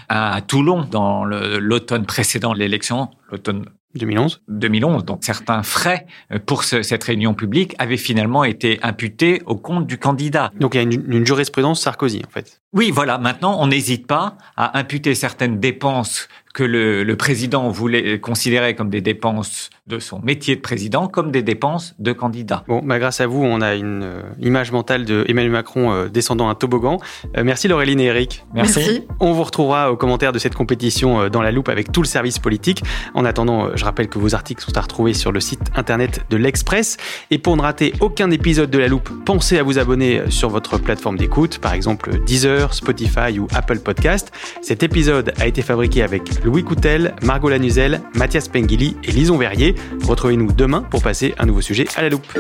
à 0.10 0.42
Toulon 0.42 0.86
dans 0.90 1.26
l'automne 1.26 2.06
précédent 2.06 2.54
l'élection, 2.54 3.10
l'automne 3.32 3.66
2011 3.96 4.42
2011. 4.48 5.06
Donc 5.06 5.20
certains 5.24 5.64
frais 5.64 6.06
euh, 6.32 6.40
pour 6.46 6.64
cette 6.64 7.04
réunion 7.04 7.34
publique 7.34 7.76
avaient 7.80 7.98
finalement 7.98 8.44
été 8.44 8.80
imputés 8.84 9.42
au 9.46 9.56
compte 9.56 9.88
du 9.88 9.98
candidat. 9.98 10.52
Donc 10.60 10.76
il 10.76 10.78
y 10.78 10.80
a 10.80 10.84
une, 10.84 11.12
une 11.12 11.26
jurisprudence 11.26 11.82
Sarkozy 11.82 12.22
en 12.26 12.30
fait. 12.30 12.62
Oui, 12.74 12.90
voilà. 12.90 13.20
Maintenant, 13.20 13.58
on 13.60 13.68
n'hésite 13.68 14.08
pas 14.08 14.36
à 14.58 14.80
imputer 14.80 15.14
certaines 15.14 15.60
dépenses 15.60 16.28
que 16.56 16.64
le, 16.64 17.04
le, 17.04 17.16
président 17.16 17.70
voulait 17.70 18.20
considérer 18.20 18.76
comme 18.76 18.90
des 18.90 19.02
dépenses 19.02 19.70
de 19.86 20.00
son 20.00 20.22
métier 20.22 20.56
de 20.56 20.62
président, 20.62 21.08
comme 21.08 21.30
des 21.30 21.42
dépenses 21.42 21.94
de 22.00 22.14
candidat. 22.14 22.64
Bon, 22.70 22.82
bah 22.82 23.00
grâce 23.00 23.20
à 23.20 23.28
vous, 23.28 23.44
on 23.44 23.60
a 23.60 23.76
une 23.76 24.04
euh, 24.04 24.22
image 24.40 24.72
mentale 24.72 25.04
de 25.04 25.26
Emmanuel 25.28 25.52
Macron 25.52 25.92
euh, 25.92 26.08
descendant 26.08 26.48
un 26.48 26.56
toboggan. 26.56 27.00
Euh, 27.36 27.44
merci 27.44 27.68
Laureline 27.68 28.00
et 28.00 28.06
Eric. 28.06 28.46
Merci. 28.54 29.06
On 29.20 29.34
vous 29.34 29.44
retrouvera 29.44 29.92
aux 29.92 29.98
commentaires 29.98 30.32
de 30.32 30.40
cette 30.40 30.56
compétition 30.56 31.28
dans 31.28 31.42
la 31.42 31.52
loupe 31.52 31.68
avec 31.68 31.92
tout 31.92 32.02
le 32.02 32.08
service 32.08 32.40
politique. 32.40 32.82
En 33.14 33.26
attendant, 33.26 33.76
je 33.76 33.84
rappelle 33.84 34.08
que 34.08 34.18
vos 34.20 34.36
articles 34.36 34.64
sont 34.64 34.78
à 34.78 34.82
retrouver 34.82 35.14
sur 35.14 35.34
le 35.34 35.42
site 35.42 35.60
internet 35.76 36.26
de 36.30 36.38
l'Express. 36.38 36.96
Et 37.30 37.38
pour 37.38 37.58
ne 37.58 37.62
rater 37.62 37.94
aucun 38.00 38.32
épisode 38.32 38.70
de 38.70 38.78
la 38.80 38.88
loupe, 38.88 39.10
pensez 39.26 39.60
à 39.60 39.64
vous 39.64 39.80
abonner 39.80 40.22
sur 40.30 40.50
votre 40.50 40.78
plateforme 40.78 41.18
d'écoute, 41.18 41.58
par 41.60 41.74
exemple 41.74 42.20
Deezer, 42.26 42.74
Spotify 42.74 43.38
ou 43.38 43.48
Apple 43.54 43.80
Podcast. 43.80 44.32
Cet 44.62 44.82
épisode 44.82 45.34
a 45.42 45.48
été 45.48 45.62
fabriqué 45.62 46.04
avec 46.04 46.44
Louis 46.46 46.64
Coutel, 46.64 47.16
Margot 47.22 47.50
Lanuzel, 47.50 48.02
Mathias 48.16 48.48
Pengili 48.48 48.96
et 49.04 49.12
Lison 49.12 49.38
Verrier. 49.38 49.73
Retrouvez-nous 50.04 50.52
demain 50.52 50.82
pour 50.82 51.02
passer 51.02 51.34
un 51.38 51.46
nouveau 51.46 51.62
sujet 51.62 51.86
à 51.96 52.02
la 52.02 52.10
loupe. 52.10 52.34